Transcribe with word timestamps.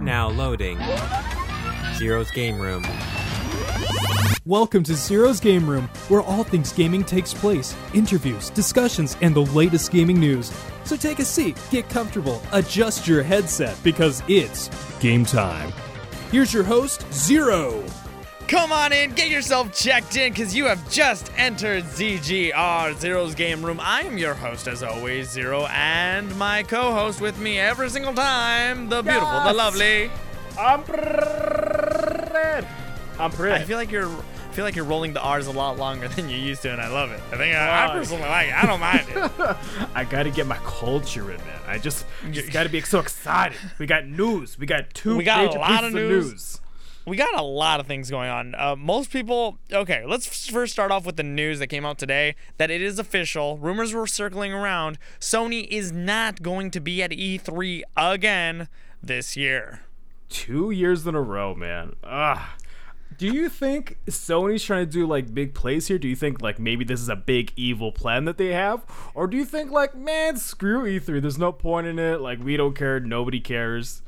Now 0.00 0.28
loading. 0.28 0.78
Zero's 1.94 2.30
Game 2.30 2.60
Room. 2.60 2.84
Welcome 4.44 4.82
to 4.84 4.94
Zero's 4.94 5.40
Game 5.40 5.68
Room, 5.68 5.88
where 6.08 6.20
all 6.20 6.44
things 6.44 6.72
gaming 6.72 7.04
takes 7.04 7.32
place 7.32 7.74
interviews, 7.94 8.50
discussions, 8.50 9.16
and 9.20 9.34
the 9.34 9.46
latest 9.46 9.90
gaming 9.90 10.18
news. 10.18 10.52
So 10.84 10.96
take 10.96 11.18
a 11.18 11.24
seat, 11.24 11.58
get 11.70 11.88
comfortable, 11.88 12.42
adjust 12.52 13.06
your 13.08 13.22
headset, 13.22 13.76
because 13.82 14.22
it's 14.28 14.68
game 15.00 15.24
time. 15.24 15.72
Here's 16.30 16.52
your 16.52 16.64
host, 16.64 17.10
Zero. 17.12 17.84
Come 18.48 18.72
on 18.72 18.92
in, 18.92 19.12
get 19.12 19.30
yourself 19.30 19.74
checked 19.76 20.16
in, 20.16 20.32
because 20.32 20.54
you 20.54 20.66
have 20.66 20.90
just 20.90 21.32
entered 21.38 21.84
ZGR 21.84 22.94
Zero's 22.98 23.34
Game 23.34 23.64
Room. 23.64 23.80
I 23.80 24.02
am 24.02 24.18
your 24.18 24.34
host, 24.34 24.68
as 24.68 24.82
always, 24.82 25.30
Zero, 25.30 25.66
and 25.66 26.34
my 26.36 26.62
co 26.62 26.92
host 26.92 27.20
with 27.22 27.38
me 27.38 27.58
every 27.58 27.88
single 27.88 28.12
time, 28.12 28.90
the 28.90 29.02
beautiful, 29.02 29.40
the 29.44 29.52
lovely. 29.54 30.10
I'm 30.58 30.82
Fred. 30.84 32.68
I'm 33.18 33.30
Fred. 33.30 33.62
I 33.62 33.64
feel 33.64 33.78
like 33.78 33.90
you're. 33.90 34.08
I 34.08 34.56
feel 34.56 34.64
like 34.64 34.76
you're 34.76 34.84
rolling 34.84 35.14
the 35.14 35.20
R's 35.20 35.48
a 35.48 35.50
lot 35.50 35.78
longer 35.78 36.06
than 36.06 36.28
you 36.28 36.36
used 36.36 36.62
to, 36.62 36.70
and 36.70 36.80
I 36.80 36.86
love 36.88 37.10
it. 37.10 37.20
I 37.32 37.36
think 37.36 37.56
I, 37.56 37.86
I 37.88 37.92
personally 37.92 38.22
like 38.22 38.48
it. 38.48 38.54
I 38.54 38.66
don't 38.66 38.78
mind 38.78 39.06
it. 39.08 39.56
I 39.96 40.04
gotta 40.04 40.30
get 40.30 40.46
my 40.46 40.58
culture 40.58 41.32
in, 41.32 41.38
man. 41.38 41.60
I 41.66 41.78
just, 41.78 42.06
just 42.30 42.52
gotta 42.52 42.68
be 42.68 42.80
so 42.82 43.00
excited. 43.00 43.58
We 43.78 43.86
got 43.86 44.06
news. 44.06 44.56
We 44.56 44.66
got 44.66 44.94
two 44.94 45.16
We 45.16 45.24
got 45.24 45.56
a 45.56 45.58
lot 45.58 45.82
of 45.82 45.88
of 45.88 45.94
news. 45.94 46.30
news. 46.30 46.60
We 47.06 47.16
got 47.16 47.38
a 47.38 47.42
lot 47.42 47.80
of 47.80 47.86
things 47.86 48.10
going 48.10 48.30
on. 48.30 48.54
Uh, 48.54 48.76
most 48.76 49.10
people, 49.10 49.58
okay, 49.72 50.04
let's 50.06 50.48
first 50.48 50.72
start 50.72 50.90
off 50.90 51.04
with 51.04 51.16
the 51.16 51.22
news 51.22 51.58
that 51.58 51.66
came 51.66 51.84
out 51.84 51.98
today 51.98 52.34
that 52.56 52.70
it 52.70 52.80
is 52.80 52.98
official. 52.98 53.58
Rumors 53.58 53.92
were 53.92 54.06
circling 54.06 54.52
around. 54.52 54.98
Sony 55.20 55.66
is 55.68 55.92
not 55.92 56.42
going 56.42 56.70
to 56.70 56.80
be 56.80 57.02
at 57.02 57.10
E3 57.10 57.82
again 57.96 58.68
this 59.02 59.36
year. 59.36 59.82
Two 60.28 60.70
years 60.70 61.06
in 61.06 61.14
a 61.14 61.20
row, 61.20 61.54
man. 61.54 61.94
Ah. 62.02 62.56
Do 63.16 63.28
you 63.28 63.48
think 63.48 63.98
Sony's 64.06 64.64
trying 64.64 64.86
to 64.86 64.90
do 64.90 65.06
like 65.06 65.32
big 65.32 65.54
plays 65.54 65.86
here? 65.86 65.98
Do 65.98 66.08
you 66.08 66.16
think 66.16 66.42
like 66.42 66.58
maybe 66.58 66.84
this 66.84 67.00
is 67.00 67.08
a 67.08 67.14
big 67.14 67.52
evil 67.54 67.92
plan 67.92 68.24
that 68.24 68.38
they 68.38 68.48
have? 68.48 68.84
Or 69.14 69.28
do 69.28 69.36
you 69.36 69.44
think 69.44 69.70
like, 69.70 69.94
man, 69.94 70.36
screw 70.36 70.82
E3, 70.82 71.20
there's 71.20 71.38
no 71.38 71.52
point 71.52 71.86
in 71.86 71.98
it, 71.98 72.20
like 72.20 72.42
we 72.42 72.56
don't 72.56 72.74
care, 72.74 72.98
nobody 72.98 73.38
cares? 73.40 74.02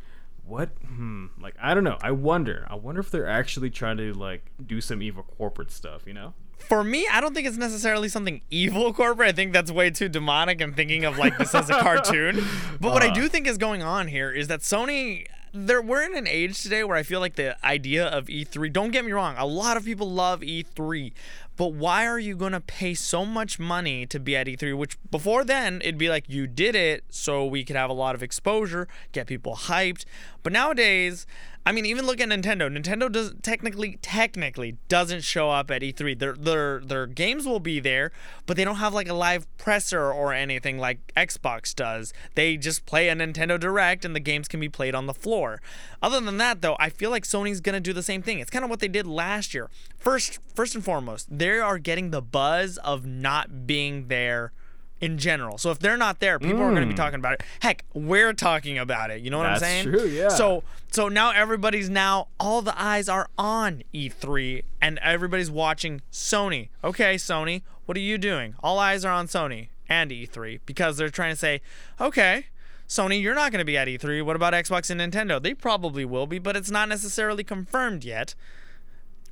What? 0.47 0.71
Hmm. 0.87 1.27
Like 1.41 1.55
I 1.61 1.75
don't 1.75 1.85
know. 1.85 1.99
I 2.01 2.13
wonder. 2.13 2.67
I 2.71 2.77
wonder 2.77 3.01
if 3.01 3.11
they're 3.11 3.29
actually 3.29 3.71
trying 3.71 3.97
to 3.99 4.13
like 4.15 4.51
do 4.65 4.81
some 4.81 5.03
evil 5.03 5.25
corporate 5.25 5.71
stuff, 5.71 6.03
you 6.07 6.15
know? 6.15 6.35
For 6.59 6.83
me, 6.83 7.07
I 7.13 7.21
don't 7.21 7.35
think 7.35 7.47
it's 7.47 7.59
necessarily 7.59 8.09
something 8.09 8.41
evil 8.51 8.93
corporate. 8.93 9.29
I 9.29 9.33
think 9.33 9.53
that's 9.53 9.71
way 9.71 9.91
too 9.91 10.09
demonic 10.09 10.61
and 10.61 10.75
thinking 10.75 11.05
of 11.05 11.19
like 11.19 11.37
this 11.37 11.55
as 11.55 11.69
a 11.69 11.81
cartoon. 11.81 12.45
But 12.81 12.93
what 12.93 13.03
I 13.03 13.11
do 13.11 13.29
think 13.29 13.47
is 13.47 13.59
going 13.59 13.83
on 13.83 14.09
here 14.09 14.31
is 14.31 14.49
that 14.49 14.61
Sony 14.61 15.27
there 15.53 15.81
we're 15.81 16.03
in 16.03 16.17
an 16.17 16.27
age 16.27 16.63
today 16.63 16.85
where 16.85 16.97
I 16.97 17.03
feel 17.03 17.21
like 17.21 17.37
the 17.37 17.57
idea 17.65 18.07
of 18.07 18.27
E3, 18.27 18.73
don't 18.73 18.91
get 18.91 19.05
me 19.05 19.13
wrong, 19.13 19.37
a 19.39 19.47
lot 19.47 19.77
of 19.77 19.85
people 19.85 20.11
love 20.11 20.41
E3. 20.41 21.13
But 21.57 21.73
why 21.73 22.07
are 22.07 22.19
you 22.19 22.37
going 22.37 22.53
to 22.53 22.61
pay 22.61 22.95
so 22.95 23.25
much 23.25 23.59
money 23.59 24.07
to 24.07 24.21
be 24.21 24.37
at 24.37 24.47
E3 24.47 24.77
which 24.77 24.99
before 25.11 25.45
then 25.45 25.77
it'd 25.77 25.99
be 25.99 26.09
like 26.09 26.25
you 26.29 26.47
did 26.47 26.75
it 26.75 27.05
so 27.09 27.45
we 27.45 27.65
could 27.65 27.77
have 27.77 27.91
a 27.91 27.95
lot 27.95 28.15
of 28.15 28.23
exposure, 28.23 28.89
get 29.13 29.27
people 29.27 29.57
hyped. 29.57 30.05
But 30.43 30.53
nowadays, 30.53 31.27
I 31.67 31.73
mean, 31.73 31.85
even 31.85 32.07
look 32.07 32.21
at 32.21 32.29
Nintendo. 32.29 32.71
Nintendo 32.71 33.11
does 33.11 33.35
technically 33.43 33.99
technically 34.01 34.77
doesn't 34.87 35.23
show 35.23 35.51
up 35.51 35.69
at 35.73 35.83
E3. 35.83 36.17
Their 36.17 36.35
their 36.35 36.79
their 36.79 37.07
games 37.09 37.45
will 37.45 37.59
be 37.59 37.81
there, 37.81 38.13
but 38.47 38.57
they 38.57 38.63
don't 38.63 38.77
have 38.77 38.95
like 38.95 39.09
a 39.09 39.15
live 39.15 39.49
presser 39.59 40.13
or 40.13 40.33
anything 40.33 40.79
like 40.79 41.13
Xbox 41.17 41.75
does. 41.75 42.15
They 42.37 42.57
just 42.57 42.87
play 42.87 43.09
a 43.09 43.17
Nintendo 43.17 43.59
Direct 43.59 44.05
and 44.05 44.15
the 44.15 44.21
games 44.21 44.47
can 44.47 44.61
be 44.61 44.69
played 44.69 44.95
on 44.95 45.07
the 45.07 45.13
floor. 45.13 45.61
Other 46.01 46.21
than 46.21 46.37
that 46.37 46.63
though, 46.63 46.77
I 46.79 46.89
feel 46.89 47.11
like 47.11 47.25
Sony's 47.25 47.61
to 47.61 47.81
do 47.81 47.93
the 47.93 48.01
same 48.01 48.23
thing. 48.23 48.39
It's 48.39 48.51
kind 48.51 48.65
of 48.65 48.71
what 48.71 48.79
they 48.79 48.87
did 48.87 49.05
last 49.05 49.53
year. 49.53 49.69
First 49.99 50.39
first 50.55 50.77
and 50.77 50.85
foremost, 50.85 51.37
they 51.47 51.61
are 51.61 51.79
getting 51.79 52.11
the 52.11 52.21
buzz 52.21 52.77
of 52.79 53.07
not 53.07 53.67
being 53.67 54.09
there 54.09 54.53
in 55.01 55.17
general. 55.19 55.59
So 55.59 55.71
if 55.71 55.79
they're 55.79 55.97
not 55.97 56.19
there, 56.19 56.39
people 56.39 56.63
are 56.63 56.71
going 56.71 56.77
to 56.77 56.87
be 56.87 56.93
hmm. 56.93 56.97
talking 56.97 57.19
about 57.21 57.35
it. 57.35 57.43
Heck, 57.61 57.85
we're 57.95 58.33
talking 58.33 58.79
about 58.79 59.11
it. 59.11 59.21
You 59.21 59.31
know 59.31 59.39
what 59.39 59.47
I'm 59.47 59.61
That's 59.61 59.65
saying? 59.65 59.85
true, 59.85 60.07
yeah. 60.07 60.29
So 60.29 60.65
so 60.91 61.09
now 61.09 61.31
everybody's 61.31 61.89
now 61.89 62.29
all 62.41 62.63
the 62.63 62.81
eyes 62.81 63.09
are 63.09 63.29
on 63.39 63.83
E3 63.95 64.65
and 64.81 64.99
everybody's 65.03 65.51
watching 65.51 66.01
Sony. 66.11 66.69
Okay, 66.83 67.15
Sony, 67.15 67.63
what 67.85 67.97
are 67.97 68.01
you 68.01 68.19
doing? 68.19 68.55
All 68.61 68.79
eyes 68.79 69.05
are 69.05 69.13
on 69.13 69.29
Sony 69.29 69.69
and 69.89 70.11
E3 70.11 70.61
because 70.67 70.97
they're 70.97 71.11
trying 71.11 71.33
to 71.33 71.37
say, 71.37 71.61
okay, 72.01 72.47
Sony, 72.89 73.23
you're 73.23 73.35
not 73.35 73.53
going 73.53 73.61
to 73.61 73.65
be 73.65 73.77
at 73.77 73.87
E3. 73.87 74.25
What 74.25 74.37
about 74.37 74.53
Xbox 74.53 74.91
and 74.91 75.01
Nintendo? 75.01 75.41
They 75.41 75.55
probably 75.55 76.05
will 76.05 76.27
be, 76.27 76.39
but 76.39 76.57
it's 76.57 76.71
not 76.71 76.89
necessarily 76.89 77.45
confirmed 77.45 78.05
yet. 78.05 78.35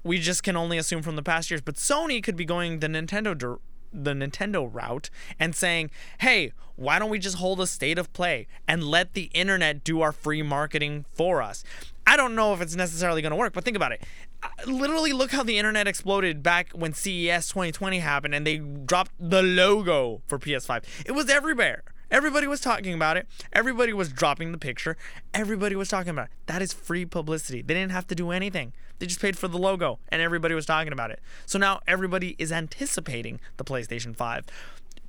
We 0.05 0.19
just 0.19 0.43
can 0.43 0.57
only 0.57 0.79
assume 0.79 1.03
from 1.03 1.17
the 1.17 1.23
past 1.23 1.51
years. 1.51 1.61
But 1.63 1.77
Sony 1.77 2.23
could 2.23 2.37
be 2.37 2.45
going 2.45 2.81
the 2.81 2.89
Nintendo 2.89 3.37
dir- 3.37 3.59
the 3.93 4.13
Nintendo 4.13 4.69
route 4.73 5.09
and 5.39 5.55
saying, 5.55 5.91
"Hey, 6.19 6.53
why 6.77 6.99
don't 6.99 7.11
we 7.11 7.19
just 7.19 7.37
hold 7.37 7.61
a 7.61 7.67
state 7.67 7.99
of 7.99 8.13
play 8.13 8.47
and 8.69 8.85
let 8.85 9.15
the 9.15 9.31
internet 9.33 9.83
do 9.85 10.01
our 10.01 10.13
free 10.13 10.43
marketing 10.43 11.07
for 11.15 11.41
us?" 11.41 11.65
I 12.07 12.17
don't 12.17 12.35
know 12.35 12.53
if 12.53 12.61
it's 12.61 12.77
necessarily 12.77 13.23
going 13.23 13.31
to 13.31 13.37
work, 13.37 13.55
but 13.55 13.65
think 13.65 13.77
about 13.77 13.93
it. 13.93 14.03
Uh, 14.43 14.49
Literally, 14.67 15.13
look 15.13 15.31
how 15.31 15.43
the 15.43 15.57
internet 15.59 15.89
exploded 15.89 16.43
back 16.43 16.71
when 16.73 16.93
CES 16.93 17.49
2020 17.49 18.01
happened 18.01 18.35
and 18.35 18.47
they 18.47 18.59
dropped 18.59 19.13
the 19.19 19.43
logo 19.43 20.21
for 20.27 20.39
PS5. 20.39 20.83
It 21.07 21.13
was 21.13 21.31
everywhere. 21.31 21.83
Everybody 22.15 22.47
was 22.47 22.61
talking 22.61 22.95
about 22.95 23.17
it. 23.17 23.27
Everybody 23.53 23.93
was 23.93 24.09
dropping 24.09 24.53
the 24.53 24.59
picture. 24.59 24.97
Everybody 25.35 25.75
was 25.75 25.89
talking 25.89 26.11
about 26.11 26.27
it. 26.27 26.31
That 26.47 26.63
is 26.63 26.73
free 26.73 27.05
publicity. 27.05 27.61
They 27.61 27.75
didn't 27.75 27.91
have 27.91 28.07
to 28.07 28.15
do 28.15 28.31
anything. 28.31 28.73
They 29.01 29.07
just 29.07 29.21
paid 29.21 29.37
for 29.37 29.49
the 29.49 29.59
logo 29.59 29.99
and 30.11 30.23
everybody 30.23 30.55
was 30.55 30.65
talking 30.65 30.93
about 30.93 31.11
it. 31.11 31.19
So 31.45 31.59
now 31.59 31.81
everybody 31.89 32.37
is 32.39 32.53
anticipating 32.53 33.41
the 33.57 33.65
PlayStation 33.65 34.15
5. 34.15 34.45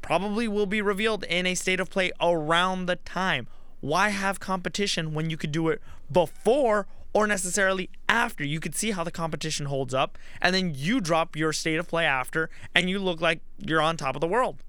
Probably 0.01 0.47
will 0.47 0.65
be 0.65 0.81
revealed 0.81 1.23
in 1.25 1.45
a 1.45 1.53
state 1.53 1.79
of 1.79 1.91
play 1.91 2.11
around 2.19 2.87
the 2.87 2.95
time. 2.95 3.49
Why 3.81 4.09
have 4.09 4.39
competition 4.39 5.13
when 5.13 5.29
you 5.29 5.37
could 5.37 5.51
do 5.51 5.69
it 5.69 5.83
before 6.11 6.87
or 7.13 7.27
necessarily 7.27 7.91
after? 8.09 8.43
You 8.43 8.59
could 8.59 8.73
see 8.73 8.89
how 8.89 9.03
the 9.03 9.11
competition 9.11 9.67
holds 9.67 9.93
up 9.93 10.17
and 10.41 10.55
then 10.55 10.73
you 10.73 10.99
drop 10.99 11.35
your 11.35 11.53
state 11.53 11.77
of 11.77 11.87
play 11.87 12.05
after 12.05 12.49
and 12.73 12.89
you 12.89 12.97
look 12.97 13.21
like 13.21 13.41
you're 13.59 13.79
on 13.79 13.95
top 13.95 14.15
of 14.15 14.21
the 14.21 14.27
world. 14.27 14.63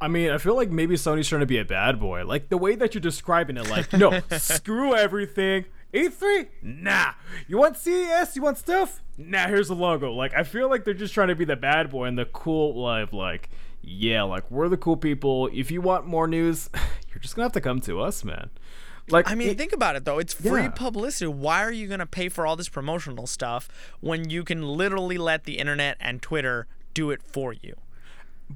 I 0.00 0.08
mean, 0.08 0.30
I 0.30 0.38
feel 0.38 0.54
like 0.56 0.70
maybe 0.70 0.96
Sony's 0.96 1.28
trying 1.28 1.40
to 1.40 1.46
be 1.46 1.58
a 1.58 1.64
bad 1.64 1.98
boy. 2.00 2.24
Like 2.26 2.48
the 2.48 2.58
way 2.58 2.74
that 2.74 2.94
you're 2.94 3.00
describing 3.00 3.56
it, 3.56 3.68
like, 3.70 3.92
no, 3.92 4.20
screw 4.38 4.94
everything. 4.94 5.64
E3? 5.92 6.48
Nah. 6.62 7.12
You 7.46 7.56
want 7.58 7.76
CES? 7.76 8.34
You 8.34 8.42
want 8.42 8.58
stuff? 8.58 9.00
Nah, 9.16 9.46
here's 9.46 9.68
the 9.68 9.76
logo. 9.76 10.12
Like, 10.12 10.34
I 10.34 10.42
feel 10.42 10.68
like 10.68 10.84
they're 10.84 10.92
just 10.92 11.14
trying 11.14 11.28
to 11.28 11.36
be 11.36 11.44
the 11.44 11.54
bad 11.56 11.90
boy 11.90 12.06
and 12.06 12.18
the 12.18 12.24
cool 12.24 12.74
life. 12.80 13.12
Like, 13.12 13.48
yeah, 13.80 14.22
like, 14.24 14.50
we're 14.50 14.68
the 14.68 14.76
cool 14.76 14.96
people. 14.96 15.48
If 15.52 15.70
you 15.70 15.80
want 15.80 16.06
more 16.06 16.26
news, 16.26 16.68
you're 17.08 17.20
just 17.20 17.36
gonna 17.36 17.44
have 17.44 17.52
to 17.52 17.60
come 17.60 17.80
to 17.82 18.00
us, 18.00 18.24
man. 18.24 18.50
Like, 19.08 19.30
I 19.30 19.34
mean, 19.36 19.50
it- 19.50 19.58
think 19.58 19.72
about 19.72 19.94
it 19.96 20.04
though. 20.04 20.18
It's 20.18 20.34
free 20.34 20.62
Yeah. 20.62 20.70
publicity. 20.70 21.28
Why 21.28 21.62
are 21.62 21.70
you 21.72 21.86
going 21.86 22.00
to 22.00 22.06
pay 22.06 22.28
for 22.30 22.46
all 22.46 22.56
this 22.56 22.70
promotional 22.70 23.26
stuff 23.26 23.68
when 24.00 24.30
you 24.30 24.44
can 24.44 24.62
literally 24.66 25.18
let 25.18 25.44
the 25.44 25.58
internet 25.58 25.96
and 26.00 26.20
Twitter 26.22 26.66
do 26.94 27.10
it 27.10 27.22
for 27.22 27.52
you? 27.52 27.74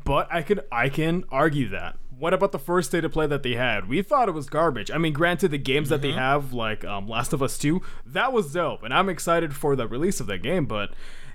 But 0.05 0.29
I 0.31 0.43
can 0.43 0.61
I 0.73 0.89
can 0.89 1.25
argue 1.31 1.69
that. 1.71 1.97
What 2.19 2.35
about 2.35 2.51
the 2.53 2.59
first 2.59 2.89
state 2.91 3.05
of 3.05 3.13
play 3.13 3.27
that 3.29 3.43
they 3.45 3.55
had? 3.55 3.89
We 3.89 4.03
thought 4.03 4.29
it 4.29 4.33
was 4.33 4.49
garbage. 4.49 4.91
I 4.91 4.99
mean, 4.99 5.13
granted, 5.13 5.53
the 5.53 5.59
games 5.59 5.89
that 5.89 6.03
they 6.03 6.09
Mm-hmm. 6.11 6.19
have, 6.19 6.53
like 6.53 6.85
um, 6.85 7.07
Last 7.07 7.33
of 7.33 7.43
Us 7.43 7.57
2, 7.59 7.81
that 8.07 8.33
was 8.33 8.53
dope, 8.53 8.83
and 8.83 8.93
I'm 8.93 9.09
excited 9.09 9.55
for 9.55 9.77
the 9.77 9.87
release 9.87 10.19
of 10.19 10.27
that 10.27 10.39
game. 10.43 10.67
But 10.67 10.91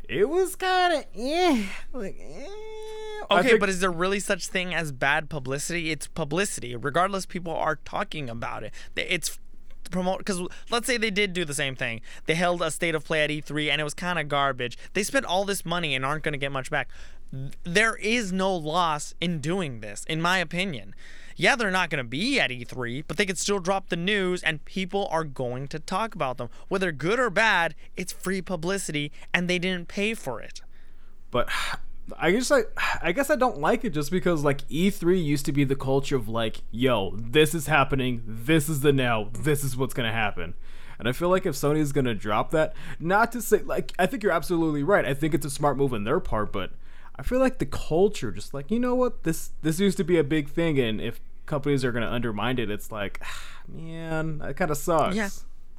it 0.09 0.27
was 0.27 0.57
kind 0.57 0.93
of 0.93 1.05
eh, 1.15 1.63
like 1.93 2.17
eh. 2.19 2.47
Okay, 3.31 3.47
think- 3.49 3.59
but 3.61 3.69
is 3.69 3.79
there 3.79 3.91
really 3.91 4.19
such 4.19 4.47
thing 4.47 4.73
as 4.73 4.91
bad 4.91 5.29
publicity? 5.29 5.89
It's 5.91 6.07
publicity. 6.07 6.75
Regardless, 6.75 7.25
people 7.25 7.53
are 7.53 7.77
talking 7.77 8.29
about 8.29 8.63
it. 8.63 8.73
It's 8.97 9.39
promote 9.91 10.19
because 10.19 10.41
let's 10.69 10.87
say 10.87 10.97
they 10.97 11.11
did 11.11 11.33
do 11.33 11.45
the 11.45 11.53
same 11.53 11.75
thing. 11.75 12.01
They 12.25 12.35
held 12.35 12.61
a 12.61 12.71
state 12.71 12.95
of 12.95 13.03
play 13.03 13.23
at 13.23 13.29
E3 13.29 13.69
and 13.71 13.81
it 13.81 13.83
was 13.83 13.93
kind 13.93 14.19
of 14.19 14.27
garbage. 14.27 14.77
They 14.93 15.03
spent 15.03 15.25
all 15.25 15.45
this 15.45 15.65
money 15.65 15.95
and 15.95 16.05
aren't 16.05 16.23
going 16.23 16.33
to 16.33 16.37
get 16.37 16.51
much 16.51 16.69
back. 16.69 16.89
There 17.63 17.95
is 17.95 18.31
no 18.31 18.55
loss 18.55 19.15
in 19.19 19.39
doing 19.39 19.79
this, 19.79 20.03
in 20.07 20.21
my 20.21 20.37
opinion. 20.37 20.93
Yeah, 21.35 21.55
they're 21.55 21.71
not 21.71 21.89
going 21.89 22.03
to 22.03 22.07
be 22.07 22.39
at 22.39 22.51
E3, 22.51 23.05
but 23.07 23.17
they 23.17 23.25
could 23.25 23.39
still 23.39 23.57
drop 23.57 23.89
the 23.89 23.95
news 23.95 24.43
and 24.43 24.63
people 24.65 25.07
are 25.09 25.23
going 25.23 25.67
to 25.69 25.79
talk 25.79 26.13
about 26.13 26.37
them. 26.37 26.49
Whether 26.67 26.91
good 26.91 27.19
or 27.19 27.31
bad, 27.31 27.73
it's 27.97 28.13
free 28.13 28.41
publicity 28.41 29.11
and 29.33 29.49
they 29.49 29.57
didn't 29.57 29.87
pay 29.87 30.13
for 30.13 30.41
it. 30.41 30.61
but 31.31 31.49
I 32.17 32.31
guess 32.31 32.51
I 32.51 32.63
I 33.01 33.11
guess 33.11 33.29
I 33.29 33.35
don't 33.35 33.59
like 33.59 33.85
it 33.85 33.91
just 33.91 34.11
because 34.11 34.43
like 34.43 34.67
E3 34.67 35.23
used 35.23 35.45
to 35.45 35.51
be 35.51 35.63
the 35.63 35.75
culture 35.75 36.15
of 36.15 36.27
like, 36.27 36.61
yo, 36.71 37.15
this 37.15 37.53
is 37.53 37.67
happening, 37.67 38.23
this 38.25 38.67
is 38.67 38.81
the 38.81 38.91
now, 38.91 39.29
this 39.33 39.63
is 39.63 39.77
what's 39.77 39.93
gonna 39.93 40.11
happen. 40.11 40.53
And 40.99 41.07
I 41.07 41.11
feel 41.11 41.29
like 41.29 41.45
if 41.45 41.55
Sony 41.55 41.79
is 41.79 41.93
gonna 41.93 42.13
drop 42.13 42.51
that, 42.51 42.73
not 42.99 43.31
to 43.31 43.41
say 43.41 43.59
like 43.59 43.93
I 43.97 44.05
think 44.05 44.21
you're 44.23 44.33
absolutely 44.33 44.83
right. 44.83 45.05
I 45.05 45.13
think 45.13 45.33
it's 45.33 45.45
a 45.45 45.49
smart 45.49 45.77
move 45.77 45.93
on 45.93 46.03
their 46.03 46.19
part, 46.19 46.51
but 46.51 46.71
I 47.15 47.23
feel 47.23 47.39
like 47.39 47.59
the 47.59 47.65
culture 47.65 48.31
just 48.31 48.53
like, 48.53 48.69
you 48.69 48.79
know 48.79 48.95
what, 48.95 49.23
this 49.23 49.51
this 49.61 49.79
used 49.79 49.97
to 49.97 50.03
be 50.03 50.17
a 50.17 50.23
big 50.23 50.49
thing 50.49 50.79
and 50.79 50.99
if 50.99 51.21
companies 51.45 51.85
are 51.85 51.93
gonna 51.93 52.11
undermine 52.11 52.59
it, 52.59 52.69
it's 52.69 52.91
like 52.91 53.23
man, 53.67 54.39
that 54.39 54.57
kinda 54.57 54.75
sucks. 54.75 55.15
Yeah. 55.15 55.29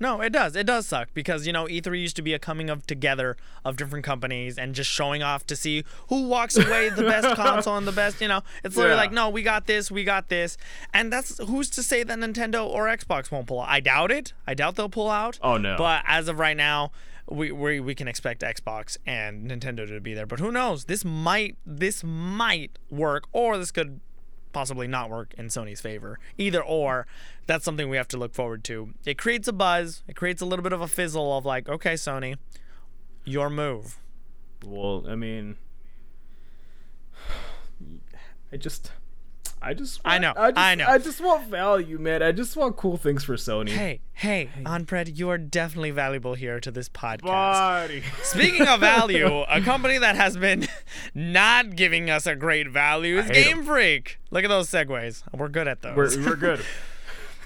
No, 0.05 0.21
it 0.21 0.33
does. 0.35 0.55
It 0.55 0.67
does 0.67 0.87
suck 0.87 1.09
because 1.15 1.47
you 1.47 1.53
know 1.55 1.65
E3 1.65 1.99
used 1.99 2.17
to 2.17 2.23
be 2.23 2.35
a 2.35 2.39
coming 2.39 2.69
of 2.69 2.87
together 2.87 3.39
of 3.65 3.79
different 3.79 4.05
companies 4.05 4.59
and 4.59 4.75
just 4.75 4.91
showing 4.91 5.23
off 5.23 5.47
to 5.47 5.57
see 5.57 5.83
who 6.11 6.29
walks 6.29 6.57
away 6.59 6.91
the 6.91 7.05
best 7.05 7.35
console 7.43 7.79
and 7.79 7.87
the 7.87 7.93
best. 7.93 8.21
You 8.21 8.29
know, 8.29 8.43
it's 8.63 8.77
literally 8.77 8.97
Yeah. 8.97 9.01
like, 9.01 9.13
no, 9.13 9.31
we 9.31 9.43
got 9.43 9.67
this, 9.67 9.91
we 9.91 10.05
got 10.05 10.29
this, 10.29 10.59
and 10.93 11.11
that's 11.11 11.39
who's 11.39 11.71
to 11.71 11.83
say 11.83 12.03
that 12.03 12.19
Nintendo 12.19 12.67
or 12.67 12.85
Xbox 12.87 13.31
won't 13.31 13.47
pull 13.47 13.61
out? 13.63 13.69
I 13.71 13.81
doubt 13.81 14.11
it. 14.11 14.35
I 14.47 14.53
doubt 14.53 14.77
they'll 14.77 14.91
pull 14.91 15.11
out. 15.11 15.39
Oh, 15.43 15.57
no. 15.57 15.77
But 15.79 16.03
as 16.07 16.29
of 16.29 16.39
right 16.39 16.57
now. 16.57 16.93
We, 17.27 17.53
we, 17.53 17.81
we 17.81 17.95
can 17.95 18.07
expect 18.07 18.43
Xbox 18.43 18.99
and 19.07 19.51
Nintendo 19.51 19.89
to 19.89 19.99
be 19.99 20.13
there, 20.13 20.27
but 20.27 20.41
who 20.41 20.53
knows? 20.53 20.85
This 20.85 21.07
might 21.07 21.57
this 21.65 22.05
might 22.05 22.79
work, 22.91 23.25
or 23.33 23.57
this 23.57 23.71
could 23.71 24.01
possibly 24.55 24.87
not 24.87 25.11
work 25.11 25.35
in 25.37 25.49
Sony's 25.49 25.83
favor. 25.83 26.19
Either 26.39 26.63
or, 26.63 27.07
that's 27.47 27.65
something 27.65 27.91
we 27.91 27.99
have 27.99 28.09
to 28.09 28.17
look 28.17 28.33
forward 28.33 28.65
to. 28.65 28.95
It 29.05 29.19
creates 29.19 29.47
a 29.49 29.53
buzz, 29.53 30.03
it 30.09 30.17
creates 30.17 30.41
a 30.41 30.47
little 30.47 30.63
bit 30.63 30.73
of 30.73 30.81
a 30.81 30.89
fizzle 30.89 31.37
of 31.37 31.45
like, 31.45 31.69
okay, 31.69 31.95
Sony, 31.95 32.37
your 33.25 33.51
move. 33.51 33.99
Well, 34.65 35.05
I 35.07 35.17
mean, 35.17 35.57
I 38.53 38.57
just, 38.57 38.93
I 39.67 39.73
just, 39.73 40.01
I 40.05 40.19
know, 40.19 40.35
I, 40.37 40.51
just, 40.51 40.61
I 40.61 40.75
know. 40.75 40.87
I 40.87 40.99
just 40.99 41.21
want 41.23 41.49
value, 41.49 41.99
man. 41.99 42.23
I 42.23 42.33
just 42.33 42.55
want 42.55 42.77
cool 42.77 42.99
things 42.99 43.25
for 43.25 43.35
Sony. 43.37 43.71
Hey, 43.71 44.01
hey, 44.13 44.51
Onpred, 44.65 45.17
you 45.17 45.31
are 45.31 45.39
definitely 45.39 45.91
valuable 45.91 46.35
here 46.35 46.61
to 46.61 46.71
this 46.71 46.91
podcast. 46.91 47.23
Buddy. 47.23 48.03
Speaking 48.23 48.69
of 48.69 48.81
value, 48.81 49.27
a 49.49 49.63
company 49.63 49.97
that 49.97 50.17
has 50.17 50.37
been 50.37 50.67
not 51.15 51.77
giving 51.77 52.11
us 52.11 52.27
a 52.27 52.37
great 52.37 52.69
value 52.69 53.19
is 53.19 53.27
hate 53.27 53.45
Game 53.47 53.65
Freak. 53.65 54.19
Look 54.31 54.45
at 54.45 54.49
those 54.49 54.69
segues. 54.69 55.23
We're 55.33 55.49
good 55.49 55.67
at 55.67 55.81
those. 55.81 56.19
We're, 56.19 56.27
we're 56.27 56.37
good. 56.37 56.61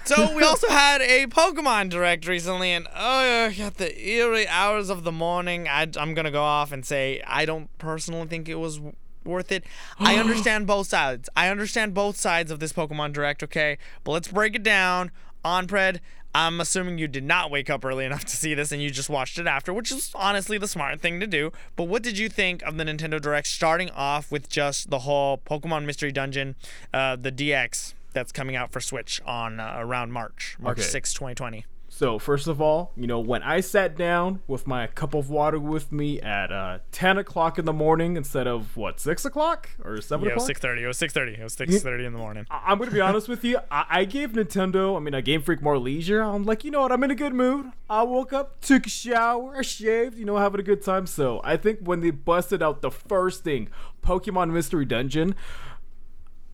So 0.05 0.35
we 0.35 0.41
also 0.41 0.69
had 0.69 1.01
a 1.01 1.27
Pokemon 1.27 1.91
Direct 1.91 2.27
recently, 2.27 2.71
and 2.71 2.87
oh, 2.95 3.51
at 3.59 3.77
the 3.77 3.95
eerie 3.95 4.47
hours 4.47 4.89
of 4.89 5.03
the 5.03 5.11
morning, 5.11 5.67
I, 5.67 5.87
I'm 5.97 6.15
gonna 6.15 6.31
go 6.31 6.41
off 6.41 6.71
and 6.71 6.83
say 6.83 7.21
I 7.27 7.45
don't 7.45 7.69
personally 7.77 8.25
think 8.27 8.49
it 8.49 8.55
was 8.55 8.77
w- 8.77 8.95
worth 9.23 9.51
it. 9.51 9.63
I 9.99 10.17
understand 10.17 10.67
both 10.67 10.87
sides. 10.87 11.29
I 11.35 11.49
understand 11.49 11.93
both 11.93 12.17
sides 12.17 12.51
of 12.51 12.59
this 12.59 12.73
Pokemon 12.73 13.13
Direct. 13.13 13.43
Okay, 13.43 13.77
but 14.03 14.11
let's 14.11 14.27
break 14.27 14.55
it 14.55 14.63
down. 14.63 15.11
On 15.45 15.67
Pred, 15.67 15.99
I'm 16.35 16.59
assuming 16.59 16.97
you 16.97 17.07
did 17.07 17.23
not 17.23 17.49
wake 17.49 17.69
up 17.69 17.85
early 17.85 18.03
enough 18.09 18.25
to 18.25 18.35
see 18.35 18.53
this, 18.53 18.71
and 18.73 18.81
you 18.81 18.89
just 18.89 19.09
watched 19.09 19.39
it 19.39 19.47
after, 19.47 19.73
which 19.73 19.89
is 19.91 20.11
honestly 20.15 20.57
the 20.57 20.67
smart 20.67 20.99
thing 20.99 21.19
to 21.21 21.27
do. 21.27 21.51
But 21.77 21.85
what 21.85 22.03
did 22.03 22.17
you 22.17 22.27
think 22.27 22.61
of 22.63 22.75
the 22.77 22.83
Nintendo 22.83 23.21
Direct, 23.21 23.47
starting 23.47 23.89
off 23.91 24.31
with 24.31 24.49
just 24.49 24.89
the 24.89 24.99
whole 24.99 25.37
Pokemon 25.37 25.85
Mystery 25.85 26.11
Dungeon, 26.11 26.55
uh, 26.93 27.15
the 27.15 27.31
DX? 27.31 27.93
That's 28.11 28.31
coming 28.31 28.55
out 28.55 28.71
for 28.71 28.81
Switch 28.81 29.21
on 29.25 29.59
uh, 29.59 29.75
around 29.77 30.11
March, 30.11 30.57
March 30.59 30.79
Okay. 30.79 30.87
6, 30.87 31.13
2020. 31.13 31.65
So 31.91 32.19
first 32.19 32.47
of 32.47 32.61
all, 32.61 32.91
you 32.95 33.07
know, 33.07 33.19
when 33.19 33.41
I 33.41 33.61
sat 33.61 33.97
down 33.97 34.41
with 34.47 34.67
my 34.67 34.85
cup 34.87 35.15
of 35.15 35.29
water 35.29 35.59
with 35.59 35.91
me 35.91 36.21
at 36.21 36.51
uh, 36.51 36.79
ten 36.91 37.17
o'clock 37.17 37.57
in 37.57 37.65
the 37.65 37.73
morning 37.73 38.15
instead 38.15 38.45
of 38.47 38.77
what 38.77 38.99
six 38.99 39.25
o'clock 39.25 39.69
or 39.83 39.99
seven 39.99 40.25
Yeah, 40.25 40.33
it 40.33 40.35
was 40.35 40.47
o'clock. 40.49 40.61
6:30. 40.75 40.81
It 40.83 40.87
was 40.87 40.97
6:30. 40.99 41.39
It 41.39 41.43
was 41.43 41.55
6:30 41.55 42.05
in 42.05 42.13
the 42.13 42.19
morning. 42.19 42.45
I- 42.51 42.61
I'm 42.67 42.77
gonna 42.77 42.91
be 42.91 43.01
honest 43.01 43.27
with 43.27 43.43
you. 43.43 43.57
I-, 43.71 43.85
I 43.89 44.05
gave 44.05 44.33
Nintendo, 44.33 44.95
I 44.95 44.99
mean, 44.99 45.15
I 45.15 45.21
Game 45.21 45.41
Freak 45.41 45.61
more 45.63 45.79
leisure. 45.79 46.21
I'm 46.21 46.43
like, 46.45 46.63
you 46.63 46.69
know 46.71 46.81
what? 46.81 46.91
I'm 46.91 47.03
in 47.03 47.11
a 47.11 47.15
good 47.15 47.33
mood. 47.33 47.65
I 47.89 48.03
woke 48.03 48.33
up, 48.33 48.61
took 48.61 48.85
a 48.85 48.89
shower, 48.89 49.57
I 49.57 49.61
shaved, 49.63 50.17
you 50.17 50.25
know, 50.25 50.37
having 50.37 50.59
a 50.59 50.63
good 50.63 50.83
time. 50.83 51.07
So 51.07 51.41
I 51.43 51.57
think 51.57 51.79
when 51.81 52.01
they 52.01 52.11
busted 52.11 52.61
out 52.61 52.81
the 52.81 52.91
first 52.91 53.43
thing, 53.43 53.67
Pokemon 54.03 54.51
Mystery 54.51 54.85
Dungeon, 54.85 55.33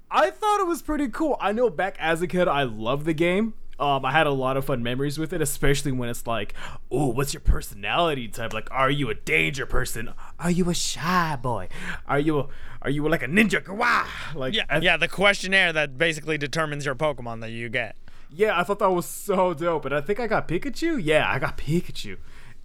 I 0.09 0.29
thought 0.29 0.61
it 0.61 0.67
was 0.67 0.81
pretty 0.81 1.09
cool. 1.09 1.35
I 1.41 1.51
know 1.51 1.69
back 1.69 1.97
as 1.99 2.21
a 2.21 2.27
kid, 2.27 2.47
I 2.47 2.63
loved 2.63 3.05
the 3.05 3.13
game. 3.13 3.53
Um, 3.77 4.05
I 4.05 4.11
had 4.11 4.25
a 4.25 4.31
lot 4.31 4.55
of 4.55 4.63
fun 4.65 4.83
memories 4.83 5.17
with 5.19 5.33
it, 5.33 5.41
especially 5.41 5.91
when 5.91 6.07
it's 6.07 6.25
like, 6.25 6.53
oh, 6.89 7.07
what's 7.07 7.33
your 7.33 7.41
personality 7.41 8.27
type? 8.29 8.53
Like, 8.53 8.69
are 8.71 8.89
you 8.89 9.09
a 9.09 9.15
danger 9.15 9.65
person? 9.65 10.13
Are 10.39 10.49
you 10.51 10.69
a 10.69 10.73
shy 10.73 11.37
boy? 11.41 11.67
Are 12.07 12.19
you 12.19 12.39
a, 12.39 12.47
are 12.83 12.89
you 12.89 13.05
like 13.09 13.21
a 13.23 13.27
ninja? 13.27 13.61
Gwa? 13.61 14.05
Like, 14.33 14.53
Yeah, 14.53 14.63
I- 14.69 14.77
yeah, 14.79 14.95
the 14.95 15.09
questionnaire 15.09 15.73
that 15.73 15.97
basically 15.97 16.37
determines 16.37 16.85
your 16.85 16.95
Pokemon 16.95 17.41
that 17.41 17.51
you 17.51 17.67
get. 17.67 17.97
yeah, 18.31 18.57
I 18.57 18.63
thought 18.63 18.79
that 18.79 18.91
was 18.91 19.05
so 19.05 19.53
dope. 19.53 19.83
And 19.85 19.93
I 19.93 19.99
think 19.99 20.19
I 20.21 20.27
got 20.27 20.47
Pikachu. 20.47 20.99
Yeah, 21.03 21.29
I 21.29 21.37
got 21.39 21.57
Pikachu, 21.57 22.17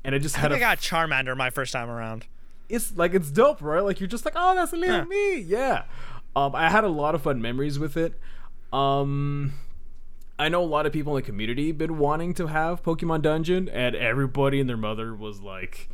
and 0.04 0.14
I 0.14 0.18
just 0.18 0.36
I 0.38 0.42
had 0.42 0.52
a. 0.52 0.56
I 0.56 0.58
got 0.60 0.78
Charmander 0.78 1.36
my 1.36 1.50
first 1.50 1.72
time 1.72 1.90
around. 1.90 2.26
it's 2.68 2.96
like 2.96 3.14
it's 3.14 3.32
dope, 3.32 3.60
right? 3.62 3.80
Like 3.80 3.98
you're 3.98 4.06
just 4.08 4.24
like, 4.24 4.34
oh, 4.36 4.54
that's 4.54 4.72
a 4.72 4.76
little 4.76 4.98
Yeah. 4.98 5.04
me. 5.04 5.40
Yeah. 5.40 5.82
Um, 6.36 6.54
I 6.54 6.70
had 6.70 6.84
a 6.84 6.88
lot 6.88 7.16
of 7.16 7.22
fun 7.22 7.42
memories 7.42 7.80
with 7.80 7.96
it. 7.96 8.14
Um, 8.72 9.54
I 10.40 10.48
know 10.48 10.62
a 10.62 10.66
lot 10.66 10.86
of 10.86 10.92
people 10.92 11.16
in 11.16 11.22
the 11.22 11.26
community 11.26 11.70
been 11.72 11.98
wanting 11.98 12.34
to 12.34 12.46
have 12.48 12.82
Pokemon 12.82 13.22
Dungeon, 13.22 13.68
and 13.68 13.94
everybody 13.94 14.58
and 14.60 14.68
their 14.68 14.76
mother 14.76 15.14
was 15.14 15.40
like. 15.40 15.88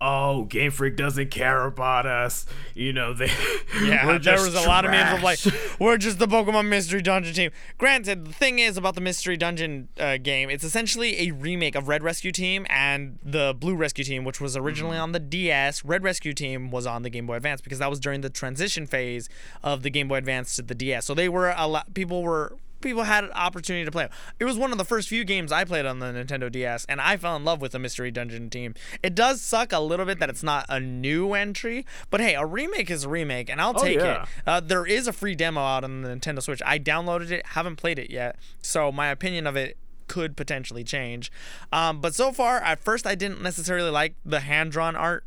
Oh, 0.00 0.44
Game 0.44 0.70
Freak 0.70 0.94
doesn't 0.94 1.32
care 1.32 1.64
about 1.64 2.06
us. 2.06 2.46
You 2.72 2.92
know, 2.92 3.12
they. 3.12 3.32
Yeah, 3.82 4.18
there 4.18 4.34
was 4.40 4.54
a 4.54 4.60
lot 4.68 4.84
of 4.84 4.92
memes 4.92 5.12
of 5.18 5.22
like, 5.24 5.40
we're 5.80 5.96
just 5.96 6.20
the 6.20 6.28
Pokemon 6.28 6.68
Mystery 6.68 7.02
Dungeon 7.02 7.34
team. 7.34 7.50
Granted, 7.78 8.24
the 8.26 8.32
thing 8.32 8.60
is 8.60 8.76
about 8.76 8.94
the 8.94 9.00
Mystery 9.00 9.36
Dungeon 9.36 9.88
uh, 9.98 10.16
game, 10.18 10.50
it's 10.50 10.62
essentially 10.62 11.28
a 11.28 11.32
remake 11.32 11.74
of 11.74 11.88
Red 11.88 12.04
Rescue 12.04 12.30
Team 12.30 12.64
and 12.70 13.18
the 13.24 13.56
Blue 13.58 13.74
Rescue 13.74 14.04
Team, 14.04 14.22
which 14.24 14.40
was 14.40 14.56
originally 14.56 14.94
Mm-hmm. 14.94 15.02
on 15.02 15.12
the 15.12 15.18
DS. 15.20 15.84
Red 15.84 16.04
Rescue 16.04 16.32
Team 16.32 16.70
was 16.70 16.86
on 16.86 17.02
the 17.02 17.10
Game 17.10 17.26
Boy 17.26 17.34
Advance 17.34 17.60
because 17.60 17.80
that 17.80 17.90
was 17.90 17.98
during 17.98 18.20
the 18.20 18.30
transition 18.30 18.86
phase 18.86 19.28
of 19.64 19.82
the 19.82 19.90
Game 19.90 20.06
Boy 20.06 20.16
Advance 20.18 20.54
to 20.56 20.62
the 20.62 20.76
DS. 20.76 21.06
So 21.06 21.14
they 21.14 21.28
were 21.28 21.52
a 21.56 21.66
lot. 21.66 21.92
People 21.94 22.22
were. 22.22 22.56
People 22.80 23.02
had 23.04 23.24
an 23.24 23.30
opportunity 23.32 23.84
to 23.84 23.90
play. 23.90 24.04
it. 24.04 24.10
It 24.38 24.44
was 24.44 24.56
one 24.56 24.70
of 24.72 24.78
the 24.78 24.84
first 24.84 25.08
few 25.08 25.24
games 25.24 25.50
I 25.50 25.64
played 25.64 25.84
on 25.86 25.98
the 25.98 26.06
Nintendo 26.06 26.50
DS, 26.50 26.84
and 26.88 27.00
I 27.00 27.16
fell 27.16 27.34
in 27.36 27.44
love 27.44 27.60
with 27.60 27.72
the 27.72 27.78
Mystery 27.78 28.10
Dungeon 28.10 28.50
team. 28.50 28.74
It 29.02 29.14
does 29.14 29.40
suck 29.40 29.72
a 29.72 29.80
little 29.80 30.06
bit 30.06 30.18
that 30.20 30.30
it's 30.30 30.42
not 30.44 30.64
a 30.68 30.78
new 30.78 31.32
entry, 31.34 31.84
but 32.10 32.20
hey, 32.20 32.34
a 32.34 32.46
remake 32.46 32.90
is 32.90 33.04
a 33.04 33.08
remake, 33.08 33.50
and 33.50 33.60
I'll 33.60 33.74
Oh, 33.76 33.82
take 33.84 33.98
yeah. 33.98 34.22
it. 34.22 34.28
Uh, 34.46 34.60
there 34.60 34.86
is 34.86 35.06
a 35.06 35.12
free 35.12 35.34
demo 35.34 35.60
out 35.60 35.82
on 35.84 36.02
the 36.02 36.08
Nintendo 36.08 36.40
Switch. 36.42 36.62
I 36.64 36.78
downloaded 36.78 37.30
it, 37.30 37.44
haven't 37.48 37.76
played 37.76 37.98
it 37.98 38.10
yet, 38.10 38.36
so 38.62 38.92
my 38.92 39.08
opinion 39.08 39.46
of 39.46 39.56
it 39.56 39.76
could 40.06 40.36
potentially 40.36 40.84
change. 40.84 41.30
Um, 41.72 42.00
but 42.00 42.14
so 42.14 42.32
far, 42.32 42.58
at 42.58 42.82
first, 42.82 43.06
I 43.06 43.14
didn't 43.14 43.42
necessarily 43.42 43.90
like 43.90 44.14
the 44.24 44.40
hand 44.40 44.72
drawn 44.72 44.96
art. 44.96 45.24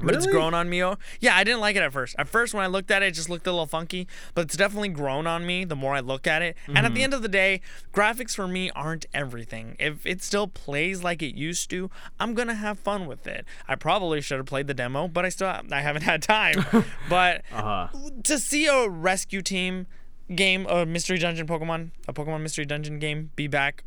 But 0.00 0.14
it's 0.14 0.26
grown 0.26 0.54
on 0.54 0.68
me. 0.68 0.82
Oh, 0.84 0.96
yeah, 1.20 1.34
I 1.36 1.44
didn't 1.44 1.60
like 1.60 1.76
it 1.76 1.82
at 1.82 1.92
first. 1.92 2.14
At 2.18 2.28
first, 2.28 2.52
when 2.54 2.62
I 2.62 2.66
looked 2.66 2.90
at 2.90 3.02
it, 3.02 3.06
it 3.06 3.10
just 3.12 3.30
looked 3.30 3.46
a 3.46 3.50
little 3.50 3.66
funky. 3.66 4.06
But 4.34 4.46
it's 4.46 4.56
definitely 4.56 4.90
grown 4.90 5.26
on 5.26 5.46
me 5.46 5.64
the 5.64 5.76
more 5.76 5.94
I 5.94 6.00
look 6.00 6.26
at 6.26 6.42
it. 6.42 6.56
And 6.66 6.78
at 6.78 6.94
the 6.94 7.02
end 7.02 7.14
of 7.14 7.22
the 7.22 7.28
day, 7.28 7.60
graphics 7.92 8.34
for 8.34 8.46
me 8.46 8.70
aren't 8.72 9.06
everything. 9.14 9.76
If 9.78 10.04
it 10.04 10.22
still 10.22 10.46
plays 10.48 11.02
like 11.02 11.22
it 11.22 11.34
used 11.34 11.70
to, 11.70 11.90
I'm 12.20 12.34
gonna 12.34 12.54
have 12.54 12.78
fun 12.78 13.06
with 13.06 13.26
it. 13.26 13.44
I 13.68 13.74
probably 13.76 14.20
should 14.20 14.36
have 14.38 14.46
played 14.46 14.66
the 14.66 14.74
demo, 14.74 15.08
but 15.08 15.24
I 15.24 15.28
still 15.30 15.48
I 15.70 15.80
haven't 15.80 16.02
had 16.02 16.22
time. 16.22 16.64
but 17.08 17.42
Uh-huh. 17.52 17.88
to 18.24 18.38
see 18.38 18.66
a 18.66 18.88
rescue 18.88 19.42
team 19.42 19.86
game, 20.34 20.66
a 20.68 20.84
mystery 20.86 21.18
dungeon 21.18 21.46
Pokemon, 21.46 21.90
a 22.08 22.12
Pokemon 22.12 22.40
mystery 22.42 22.64
dungeon 22.64 22.98
game 22.98 23.30
be 23.36 23.46
back, 23.46 23.84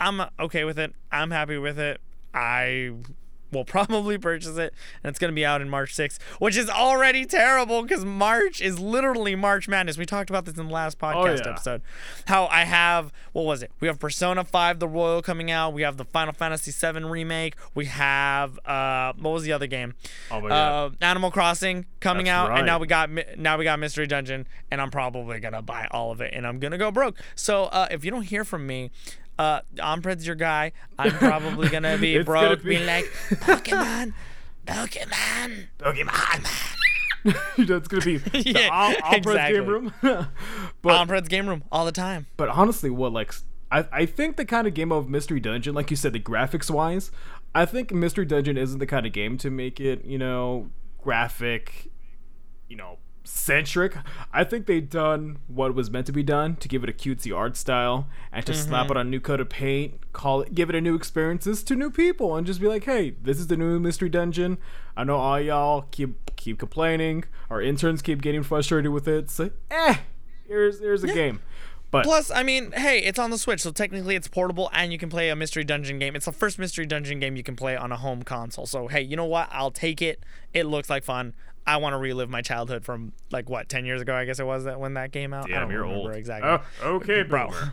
I'm 0.00 0.22
okay 0.40 0.64
with 0.64 0.78
it. 0.78 0.92
I'm 1.12 1.30
happy 1.30 1.58
with 1.58 1.78
it. 1.78 2.00
I 2.32 2.92
will 3.52 3.64
probably 3.64 4.18
purchase 4.18 4.56
it, 4.56 4.74
and 5.02 5.10
it's 5.10 5.18
going 5.18 5.30
to 5.30 5.34
be 5.34 5.44
out 5.44 5.60
in 5.60 5.68
March 5.68 5.94
6th, 5.94 6.20
which 6.38 6.56
is 6.56 6.68
already 6.68 7.24
terrible 7.24 7.82
because 7.82 8.04
March 8.04 8.60
is 8.60 8.78
literally 8.78 9.34
March 9.34 9.68
Madness. 9.68 9.96
We 9.96 10.06
talked 10.06 10.30
about 10.30 10.44
this 10.44 10.56
in 10.56 10.66
the 10.66 10.72
last 10.72 10.98
podcast 10.98 11.44
yeah. 11.44 11.52
episode. 11.52 11.82
How 12.26 12.46
I 12.46 12.64
have, 12.64 13.12
what 13.32 13.44
was 13.44 13.62
it? 13.62 13.70
We 13.80 13.88
have 13.88 13.98
Persona 13.98 14.44
5 14.44 14.78
The 14.78 14.88
Royal 14.88 15.22
coming 15.22 15.50
out. 15.50 15.72
We 15.72 15.82
have 15.82 15.96
the 15.96 16.04
Final 16.04 16.32
Fantasy 16.32 16.70
7 16.70 17.06
remake. 17.06 17.54
We 17.74 17.86
have, 17.86 18.58
uh, 18.66 19.12
what 19.18 19.30
was 19.30 19.44
the 19.44 19.52
other 19.52 19.66
game? 19.66 19.94
Oh 20.30 20.40
my 20.40 20.48
uh, 20.48 20.88
God. 20.88 20.96
Animal 21.00 21.30
Crossing 21.30 21.86
coming 22.00 22.26
That's 22.26 22.50
out, 22.50 22.58
and 22.58 22.66
now 22.66 22.78
we 22.78 22.86
got 22.86 23.10
now 23.36 23.56
we 23.56 23.64
got 23.64 23.78
Mystery 23.78 24.06
Dungeon, 24.06 24.46
and 24.70 24.80
I'm 24.80 24.90
probably 24.90 25.40
gonna 25.40 25.62
buy 25.62 25.88
all 25.90 26.10
of 26.10 26.20
it, 26.20 26.32
and 26.34 26.46
I'm 26.46 26.58
gonna 26.58 26.78
go 26.78 26.90
broke. 26.90 27.18
So 27.34 27.64
uh, 27.64 27.88
if 27.90 28.04
you 28.04 28.10
don't 28.10 28.22
hear 28.22 28.44
from 28.44 28.66
me, 28.66 28.90
uh, 29.38 29.60
Ompred's 29.76 30.26
your 30.26 30.36
guy. 30.36 30.72
I'm 30.98 31.10
probably 31.18 31.68
gonna 31.68 31.98
be 31.98 32.16
It's 32.16 32.26
gonna 32.26 32.48
broke, 32.48 32.62
be- 32.62 32.70
being 32.70 32.86
like 32.86 33.04
Pokemon, 33.30 34.12
Pokemon. 34.66 35.66
Pokemon. 35.78 36.70
That's 37.66 37.88
gonna 37.88 38.04
be 38.04 38.16
the 38.18 38.42
Yeah, 38.42 38.68
Al- 38.70 38.90
Alfred's 39.02 39.16
exactly. 39.26 39.58
game 39.60 39.66
room. 39.68 39.92
but 40.02 40.28
Ompred's 40.84 41.28
game 41.28 41.48
room 41.48 41.64
all 41.72 41.84
the 41.84 41.92
time. 41.92 42.26
but 42.36 42.48
honestly, 42.48 42.90
what 42.90 43.12
like 43.12 43.34
I 43.72 43.86
I 43.92 44.06
think 44.06 44.36
the 44.36 44.44
kind 44.44 44.66
of 44.66 44.74
game 44.74 44.92
of 44.92 45.08
Mystery 45.08 45.40
Dungeon, 45.40 45.74
like 45.74 45.90
you 45.90 45.96
said, 45.96 46.12
the 46.12 46.20
graphics 46.20 46.70
wise, 46.70 47.10
I 47.54 47.64
think 47.64 47.92
Mystery 47.92 48.26
Dungeon 48.26 48.56
isn't 48.58 48.78
the 48.78 48.86
kind 48.86 49.06
of 49.06 49.12
game 49.12 49.38
to 49.38 49.50
make 49.50 49.80
it 49.80 50.04
you 50.04 50.18
know 50.18 50.70
graphic, 51.02 51.90
you 52.68 52.76
know 52.76 52.98
centric. 53.24 53.96
I 54.32 54.44
think 54.44 54.66
they 54.66 54.80
done 54.80 55.38
what 55.48 55.74
was 55.74 55.90
meant 55.90 56.06
to 56.06 56.12
be 56.12 56.22
done 56.22 56.56
to 56.56 56.68
give 56.68 56.84
it 56.84 56.90
a 56.90 56.92
cutesy 56.92 57.36
art 57.36 57.56
style 57.56 58.06
and 58.30 58.44
to 58.46 58.54
slap 58.54 58.90
it 58.90 58.96
on 58.96 59.06
a 59.06 59.10
new 59.10 59.20
coat 59.20 59.40
of 59.40 59.48
paint, 59.48 60.12
call 60.12 60.42
it, 60.42 60.54
give 60.54 60.68
it 60.68 60.76
a 60.76 60.80
new 60.80 60.94
experiences 60.94 61.62
to 61.64 61.74
new 61.74 61.90
people, 61.90 62.36
and 62.36 62.46
just 62.46 62.60
be 62.60 62.68
like, 62.68 62.84
hey, 62.84 63.14
this 63.22 63.38
is 63.38 63.48
the 63.48 63.56
new 63.56 63.80
Mystery 63.80 64.08
Dungeon. 64.08 64.58
I 64.96 65.04
know 65.04 65.16
all 65.16 65.40
y'all 65.40 65.86
keep 65.90 66.36
keep 66.36 66.58
complaining. 66.58 67.24
Our 67.50 67.60
interns 67.60 68.02
keep 68.02 68.22
getting 68.22 68.42
frustrated 68.42 68.92
with 68.92 69.08
it. 69.08 69.30
So, 69.30 69.50
eh, 69.70 69.96
here's 70.46 70.80
here's 70.80 71.02
a 71.02 71.08
game. 71.08 71.40
But 71.94 72.02
Plus, 72.02 72.28
I 72.32 72.42
mean, 72.42 72.72
hey, 72.72 72.98
it's 72.98 73.20
on 73.20 73.30
the 73.30 73.38
Switch, 73.38 73.60
so 73.60 73.70
technically 73.70 74.16
it's 74.16 74.26
portable 74.26 74.68
and 74.72 74.90
you 74.90 74.98
can 74.98 75.08
play 75.08 75.30
a 75.30 75.36
mystery 75.36 75.62
dungeon 75.62 76.00
game. 76.00 76.16
It's 76.16 76.24
the 76.24 76.32
first 76.32 76.58
mystery 76.58 76.86
dungeon 76.86 77.20
game 77.20 77.36
you 77.36 77.44
can 77.44 77.54
play 77.54 77.76
on 77.76 77.92
a 77.92 77.96
home 77.96 78.24
console. 78.24 78.66
So, 78.66 78.88
hey, 78.88 79.00
you 79.00 79.14
know 79.14 79.26
what? 79.26 79.48
I'll 79.52 79.70
take 79.70 80.02
it. 80.02 80.24
It 80.52 80.64
looks 80.64 80.90
like 80.90 81.04
fun. 81.04 81.34
I 81.66 81.78
want 81.78 81.94
to 81.94 81.98
relive 81.98 82.28
my 82.28 82.42
childhood 82.42 82.84
from 82.84 83.12
like 83.30 83.48
what, 83.48 83.68
10 83.68 83.84
years 83.86 84.00
ago, 84.02 84.14
I 84.14 84.24
guess 84.24 84.38
it 84.38 84.46
was 84.46 84.64
that 84.64 84.78
when 84.80 84.94
that 84.94 85.12
came 85.12 85.32
out. 85.32 85.44
I 85.46 85.48
damn, 85.48 85.60
don't 85.62 85.70
you're 85.70 85.82
remember 85.82 86.08
old. 86.10 86.16
exactly. 86.16 86.50
Oh, 86.82 86.96
okay, 86.96 87.22
Bro. 87.22 87.50
Oh, 87.52 87.70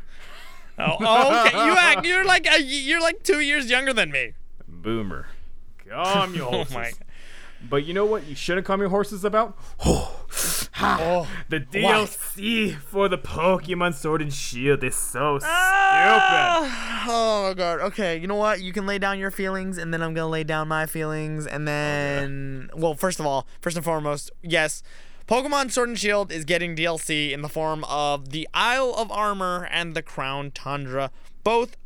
oh, 0.99 1.45
okay. 1.47 1.57
You 1.65 1.73
act 1.73 2.05
you're 2.05 2.25
like 2.25 2.47
uh, 2.49 2.55
a, 2.55 2.61
you're 2.61 3.01
like 3.01 3.23
2 3.23 3.39
years 3.41 3.69
younger 3.69 3.93
than 3.93 4.11
me. 4.11 4.33
Boomer. 4.67 5.27
Calm 5.89 6.33
your 6.33 6.45
Oh 6.47 6.51
horses. 6.63 6.73
my. 6.73 6.91
But 7.69 7.85
you 7.85 7.93
know 7.93 8.05
what 8.05 8.25
you 8.25 8.33
shouldn't 8.35 8.65
calm 8.65 8.79
your 8.79 8.89
horses 8.89 9.23
about? 9.23 9.57
Oh. 10.83 11.27
the 11.49 11.59
Why? 11.73 12.07
DLC 12.07 12.75
for 12.75 13.07
the 13.07 13.17
Pokemon 13.17 13.93
Sword 13.93 14.21
and 14.23 14.33
Shield 14.33 14.83
is 14.83 14.95
so 14.95 15.37
ah! 15.43 16.63
stupid. 16.63 16.90
Oh 17.03 17.47
my 17.47 17.53
god. 17.53 17.79
Okay, 17.79 18.17
you 18.17 18.27
know 18.27 18.35
what? 18.35 18.61
You 18.61 18.73
can 18.73 18.85
lay 18.85 18.99
down 18.99 19.19
your 19.19 19.31
feelings 19.31 19.77
and 19.77 19.93
then 19.93 20.01
I'm 20.01 20.13
going 20.13 20.25
to 20.25 20.31
lay 20.31 20.43
down 20.43 20.67
my 20.67 20.85
feelings 20.85 21.47
and 21.47 21.63
oh, 21.63 21.71
then 21.71 22.69
well, 22.75 22.93
first 22.95 23.19
of 23.19 23.25
all, 23.25 23.47
first 23.61 23.75
and 23.75 23.85
foremost, 23.85 24.31
yes. 24.41 24.83
Pokemon 25.27 25.71
Sword 25.71 25.89
and 25.89 25.99
Shield 25.99 26.31
is 26.31 26.43
getting 26.43 26.75
DLC 26.75 27.31
in 27.31 27.41
the 27.41 27.49
form 27.49 27.85
of 27.85 28.31
the 28.31 28.47
Isle 28.53 28.93
of 28.97 29.11
Armor 29.11 29.67
and 29.71 29.95
the 29.95 30.01
Crown 30.01 30.51
Tundra. 30.51 31.11
Both 31.43 31.77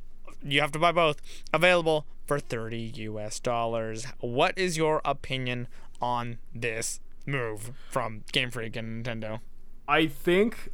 you 0.43 0.61
have 0.61 0.71
to 0.73 0.79
buy 0.79 0.91
both 0.91 1.21
available 1.53 2.05
for 2.25 2.39
30 2.39 2.77
US 2.95 3.39
dollars. 3.39 4.05
What 4.19 4.57
is 4.57 4.77
your 4.77 5.01
opinion 5.03 5.67
on 6.01 6.37
this 6.53 6.99
move 7.25 7.71
from 7.89 8.23
Game 8.31 8.51
Freak 8.51 8.75
and 8.75 9.05
Nintendo? 9.05 9.39
I 9.87 10.07
think 10.07 10.71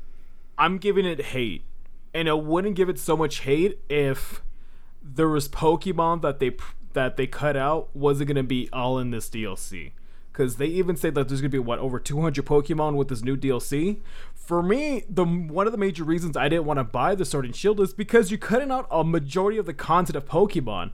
I'm 0.58 0.78
giving 0.78 1.06
it 1.06 1.22
hate, 1.22 1.64
and 2.14 2.30
I 2.30 2.34
wouldn't 2.34 2.76
give 2.76 2.90
it 2.90 3.00
so 3.00 3.16
much 3.16 3.40
hate 3.40 3.80
if 3.90 4.42
there 5.02 5.30
was 5.30 5.48
Pokemon 5.50 6.22
that 6.22 6.40
they 6.40 6.56
that 6.94 7.16
they 7.18 7.28
cut 7.28 7.56
out 7.56 7.90
wasn't 7.96 8.28
gonna 8.28 8.44
be 8.44 8.70
all 8.74 9.00
in 9.00 9.12
this 9.12 9.30
DLC. 9.30 9.92
Because 10.32 10.56
they 10.58 10.68
even 10.68 10.96
say 10.96 11.10
that 11.10 11.28
there's 11.28 11.42
gonna 11.42 11.50
be 11.50 11.60
what 11.60 11.80
over 11.80 12.00
200 12.00 12.46
Pokemon 12.46 12.96
with 12.96 13.10
this 13.10 13.24
new 13.24 13.36
DLC. 13.36 14.00
For 14.34 14.62
me, 14.64 15.04
the 15.10 15.24
one 15.24 15.66
of 15.66 15.72
the 15.72 15.78
major 15.78 16.04
reasons 16.04 16.36
I 16.36 16.50
didn't 16.50 16.66
want 16.66 16.80
to 16.80 16.84
buy 16.84 17.16
the 17.16 17.26
Sword 17.26 17.46
and 17.46 17.56
Shield 17.56 17.80
is 17.80 17.94
because 17.94 18.32
you're 18.32 18.38
cutting 18.38 18.72
out 18.72 18.88
a 18.92 19.04
majority 19.04 19.58
of 19.58 19.66
the 19.66 19.74
content 19.74 20.16
of 20.16 20.26
Pokemon, 20.26 20.92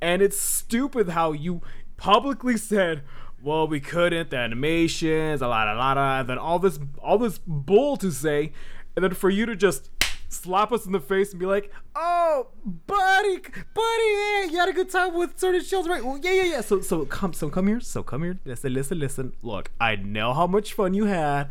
and 0.00 0.22
it's 0.22 0.40
stupid 0.40 1.10
how 1.10 1.32
you 1.32 1.62
publicly 1.96 2.56
said, 2.56 3.02
"Well, 3.42 3.66
we 3.66 3.80
couldn't." 3.80 4.30
The 4.30 4.38
animations, 4.38 5.42
a 5.42 5.48
lot, 5.48 5.68
a 5.68 5.74
lot, 5.74 5.98
and 5.98 6.28
then 6.28 6.38
all 6.38 6.58
this, 6.58 6.78
all 6.98 7.18
this 7.18 7.38
bull 7.38 7.96
to 7.98 8.10
say, 8.10 8.52
and 8.94 9.04
then 9.04 9.14
for 9.14 9.30
you 9.30 9.46
to 9.46 9.56
just 9.56 9.90
slap 10.28 10.72
us 10.72 10.86
in 10.86 10.92
the 10.92 11.00
face 11.00 11.30
and 11.30 11.40
be 11.40 11.46
like, 11.46 11.72
"Oh, 11.94 12.48
buddy, 12.86 13.38
buddy, 13.38 14.08
yeah, 14.12 14.44
you 14.50 14.56
had 14.58 14.68
a 14.68 14.72
good 14.72 14.90
time 14.90 15.14
with 15.14 15.38
Sword 15.38 15.54
and 15.56 15.64
Shield, 15.64 15.88
right? 15.88 16.04
Well, 16.04 16.18
yeah, 16.22 16.32
yeah, 16.32 16.42
yeah. 16.44 16.60
So, 16.60 16.80
so 16.80 17.04
come, 17.04 17.32
so 17.32 17.48
come 17.50 17.66
here, 17.66 17.80
so 17.80 18.02
come 18.02 18.22
here. 18.22 18.38
Listen, 18.44 18.72
listen, 18.74 18.98
listen. 18.98 19.32
Look, 19.42 19.70
I 19.80 19.96
know 19.96 20.32
how 20.34 20.46
much 20.46 20.72
fun 20.72 20.94
you 20.94 21.04
had." 21.06 21.48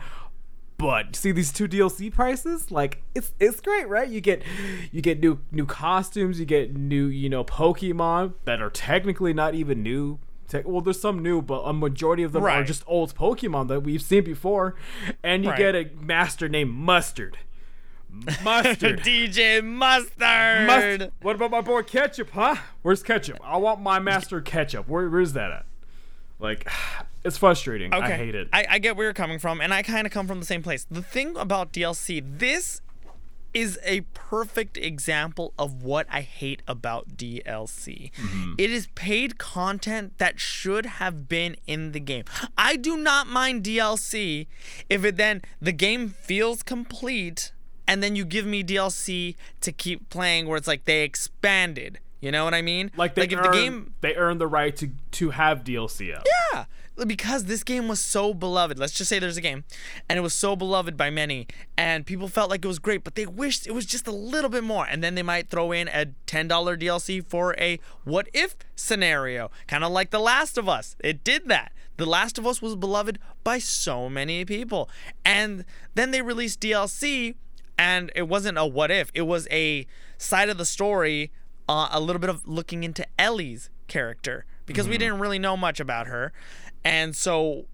But 0.77 1.15
see 1.15 1.31
these 1.31 1.53
two 1.53 1.69
DLC 1.69 2.13
prices, 2.13 2.69
like 2.69 3.01
it's 3.15 3.31
it's 3.39 3.61
great, 3.61 3.87
right? 3.87 4.09
You 4.09 4.19
get 4.19 4.41
you 4.91 5.01
get 5.01 5.21
new 5.21 5.39
new 5.49 5.65
costumes, 5.65 6.37
you 6.37 6.45
get 6.45 6.75
new 6.75 7.05
you 7.05 7.29
know 7.29 7.45
Pokemon 7.45 8.33
that 8.43 8.61
are 8.61 8.69
technically 8.69 9.33
not 9.33 9.55
even 9.55 9.81
new. 9.81 10.19
Well, 10.65 10.81
there's 10.81 10.99
some 10.99 11.23
new, 11.23 11.41
but 11.41 11.61
a 11.61 11.71
majority 11.73 12.23
of 12.23 12.31
them 12.33 12.43
are 12.43 12.63
just 12.63 12.83
old 12.87 13.15
Pokemon 13.15 13.67
that 13.69 13.81
we've 13.81 14.01
seen 14.01 14.23
before, 14.25 14.75
and 15.23 15.43
you 15.45 15.49
Right. 15.51 15.57
get 15.57 15.75
a 15.75 15.89
master 15.99 16.47
named 16.49 16.71
Mustard. 16.71 17.37
Mustard. 18.43 18.99
DJ 19.03 19.63
Mustard. 19.63 20.67
Mustard. 20.67 21.11
What 21.21 21.35
about 21.35 21.51
my 21.51 21.61
boy 21.61 21.83
Ketchup, 21.83 22.31
huh? 22.31 22.55
Where's 22.81 23.03
Ketchup? 23.03 23.39
I 23.43 23.57
want 23.57 23.81
my 23.81 23.99
master 23.99 24.41
Ketchup. 24.41 24.87
Where, 24.87 25.09
where's 25.09 25.33
that 25.33 25.51
at? 25.51 25.65
Like, 26.39 26.69
it's 27.23 27.37
frustrating. 27.37 27.93
Okay. 27.93 28.05
I 28.05 28.17
hate 28.17 28.35
it. 28.35 28.49
I, 28.53 28.65
I 28.71 28.79
get 28.79 28.95
where 28.95 29.07
you're 29.07 29.13
coming 29.13 29.39
from, 29.39 29.61
and 29.61 29.73
I 29.73 29.81
kind 29.81 30.05
of 30.05 30.13
come 30.13 30.27
from 30.27 30.39
the 30.39 30.45
same 30.45 30.63
place. 30.63 30.85
The 30.89 31.01
thing 31.01 31.35
about 31.37 31.73
DLC, 31.73 32.23
this 32.25 32.81
is 33.55 33.79
a 33.85 34.01
perfect 34.13 34.75
example 34.77 35.53
of 35.57 35.81
what 35.81 36.05
I 36.11 36.19
hate 36.21 36.61
about 36.67 37.15
DLC. 37.15 38.11
Mm-hmm. 38.11 38.53
It 38.57 38.69
is 38.69 38.87
paid 38.95 39.37
content 39.37 40.17
that 40.17 40.41
should 40.41 40.85
have 40.85 41.29
been 41.29 41.55
in 41.65 41.93
the 41.93 42.01
game. 42.01 42.25
I 42.57 42.75
do 42.75 42.97
not 42.97 43.27
mind 43.27 43.63
DLC 43.63 44.47
if 44.89 45.05
it 45.05 45.15
then 45.15 45.41
the 45.61 45.71
game 45.71 46.09
feels 46.09 46.63
complete 46.63 47.53
and 47.87 48.01
then 48.01 48.15
you 48.15 48.25
give 48.25 48.45
me 48.45 48.63
DLC 48.63 49.35
to 49.61 49.71
keep 49.71 50.09
playing 50.09 50.47
where 50.47 50.57
it's 50.57 50.67
like 50.67 50.85
they 50.85 51.03
expanded. 51.03 51.99
You 52.21 52.31
know 52.31 52.43
what 52.43 52.53
I 52.53 52.61
mean? 52.61 52.91
like 52.97 53.13
they 53.15 53.23
if 53.23 53.33
earn, 53.33 53.43
the 53.43 53.51
game 53.51 53.93
they 54.01 54.15
earn 54.15 54.39
the 54.39 54.47
right 54.47 54.75
to 54.77 54.89
to 55.11 55.29
have 55.31 55.63
DLC 55.63 56.15
out. 56.15 56.25
yeah, 56.53 56.65
because 57.05 57.45
this 57.45 57.63
game 57.63 57.87
was 57.87 57.99
so 57.99 58.33
beloved. 58.33 58.79
Let's 58.79 58.93
just 58.93 59.09
say 59.09 59.19
there's 59.19 59.37
a 59.37 59.41
game, 59.41 59.63
and 60.09 60.17
it 60.17 60.21
was 60.21 60.33
so 60.33 60.55
beloved 60.55 60.97
by 60.97 61.09
many, 61.09 61.45
and 61.77 62.05
people 62.05 62.27
felt 62.27 62.49
like 62.49 62.63
it 62.63 62.67
was 62.67 62.79
great, 62.79 63.03
but 63.03 63.15
they 63.15 63.25
wished 63.27 63.67
it 63.67 63.73
was 63.73 63.85
just 63.85 64.07
a 64.07 64.11
little 64.11 64.49
bit 64.49 64.63
more. 64.63 64.85
And 64.85 65.03
then 65.03 65.13
they 65.15 65.21
might 65.23 65.49
throw 65.49 65.71
in 65.71 65.87
a 65.89 66.07
$10 66.25 66.47
DLC 66.49 67.23
for 67.23 67.53
a 67.59 67.79
what 68.05 68.27
if 68.33 68.55
scenario, 68.75 69.51
kind 69.67 69.83
of 69.83 69.91
like 69.91 70.09
The 70.09 70.19
Last 70.19 70.57
of 70.57 70.67
Us. 70.69 70.95
It 70.99 71.23
did 71.23 71.47
that. 71.49 71.73
The 71.97 72.05
Last 72.05 72.37
of 72.37 72.47
Us 72.47 72.61
was 72.61 72.75
beloved 72.75 73.19
by 73.43 73.59
so 73.59 74.09
many 74.09 74.43
people. 74.45 74.89
And 75.23 75.63
then 75.93 76.11
they 76.11 76.21
released 76.21 76.59
DLC, 76.59 77.35
and 77.77 78.11
it 78.15 78.27
wasn't 78.27 78.57
a 78.57 78.65
what 78.65 78.91
if, 78.91 79.11
it 79.13 79.23
was 79.23 79.47
a 79.51 79.85
side 80.17 80.49
of 80.49 80.57
the 80.57 80.65
story, 80.65 81.31
uh, 81.67 81.89
a 81.91 81.99
little 81.99 82.19
bit 82.19 82.29
of 82.29 82.47
looking 82.47 82.83
into 82.83 83.05
Ellie's 83.17 83.69
character 83.87 84.45
because 84.65 84.87
we 84.87 84.97
didn't 84.97 85.19
really 85.19 85.39
know 85.39 85.55
much 85.55 85.79
about 85.79 86.07
her. 86.07 86.33
And 86.83 87.15
so 87.15 87.65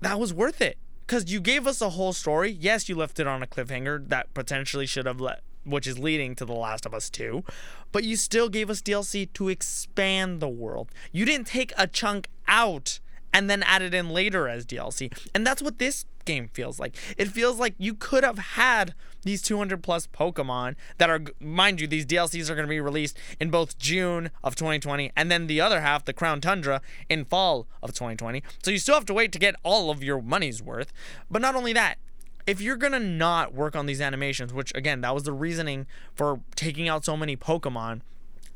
that 0.00 0.18
was 0.18 0.32
worth 0.32 0.60
it 0.60 0.78
because 1.06 1.30
you 1.30 1.40
gave 1.40 1.66
us 1.66 1.80
a 1.80 1.90
whole 1.90 2.12
story. 2.12 2.50
Yes, 2.50 2.88
you 2.88 2.94
left 2.94 3.18
it 3.18 3.26
on 3.26 3.42
a 3.42 3.46
cliffhanger 3.46 4.08
that 4.08 4.32
potentially 4.34 4.86
should 4.86 5.06
have 5.06 5.20
let, 5.20 5.42
which 5.64 5.86
is 5.86 5.98
leading 5.98 6.34
to 6.36 6.44
The 6.44 6.54
Last 6.54 6.86
of 6.86 6.94
Us 6.94 7.10
2, 7.10 7.44
but 7.92 8.04
you 8.04 8.16
still 8.16 8.48
gave 8.48 8.70
us 8.70 8.82
DLC 8.82 9.32
to 9.34 9.48
expand 9.48 10.40
the 10.40 10.48
world. 10.48 10.90
You 11.12 11.24
didn't 11.24 11.46
take 11.46 11.72
a 11.76 11.86
chunk 11.86 12.28
out 12.48 13.00
and 13.32 13.50
then 13.50 13.62
add 13.64 13.82
it 13.82 13.94
in 13.94 14.10
later 14.10 14.48
as 14.48 14.64
DLC. 14.64 15.12
And 15.34 15.46
that's 15.46 15.62
what 15.62 15.78
this 15.78 16.06
game 16.24 16.48
feels 16.52 16.78
like. 16.78 16.96
It 17.18 17.28
feels 17.28 17.58
like 17.58 17.74
you 17.78 17.94
could 17.94 18.24
have 18.24 18.38
had 18.38 18.94
these 19.24 19.42
200 19.42 19.82
plus 19.82 20.06
Pokemon 20.06 20.76
that 20.98 21.10
are, 21.10 21.20
mind 21.40 21.80
you, 21.80 21.86
these 21.86 22.06
DLCs 22.06 22.48
are 22.48 22.54
going 22.54 22.66
to 22.66 22.70
be 22.70 22.80
released 22.80 23.18
in 23.40 23.50
both 23.50 23.78
June 23.78 24.30
of 24.42 24.54
2020 24.54 25.10
and 25.16 25.30
then 25.30 25.46
the 25.46 25.60
other 25.60 25.80
half, 25.80 26.04
the 26.04 26.12
Crown 26.12 26.40
Tundra, 26.40 26.80
in 27.08 27.24
fall 27.24 27.66
of 27.82 27.90
2020. 27.90 28.42
So 28.62 28.70
you 28.70 28.78
still 28.78 28.94
have 28.94 29.06
to 29.06 29.14
wait 29.14 29.32
to 29.32 29.38
get 29.38 29.56
all 29.62 29.90
of 29.90 30.02
your 30.02 30.22
money's 30.22 30.62
worth. 30.62 30.92
But 31.30 31.42
not 31.42 31.54
only 31.54 31.72
that, 31.72 31.98
if 32.46 32.60
you're 32.60 32.76
gonna 32.76 33.00
not 33.00 33.54
work 33.54 33.74
on 33.74 33.86
these 33.86 34.00
animations, 34.00 34.52
which 34.52 34.72
again, 34.74 35.00
that 35.00 35.14
was 35.14 35.24
the 35.24 35.32
reasoning 35.32 35.86
for 36.14 36.40
taking 36.54 36.88
out 36.88 37.04
so 37.04 37.16
many 37.16 37.36
Pokemon, 37.36 38.02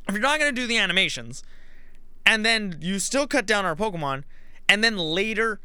if 0.06 0.14
you're 0.14 0.22
not 0.22 0.38
gonna 0.38 0.52
do 0.52 0.66
the 0.66 0.78
animations, 0.78 1.42
and 2.26 2.44
then 2.44 2.76
you 2.80 2.98
still 2.98 3.26
cut 3.26 3.46
down 3.46 3.64
our 3.64 3.74
Pokemon, 3.74 4.24
and 4.68 4.84
then 4.84 4.98
later 4.98 5.60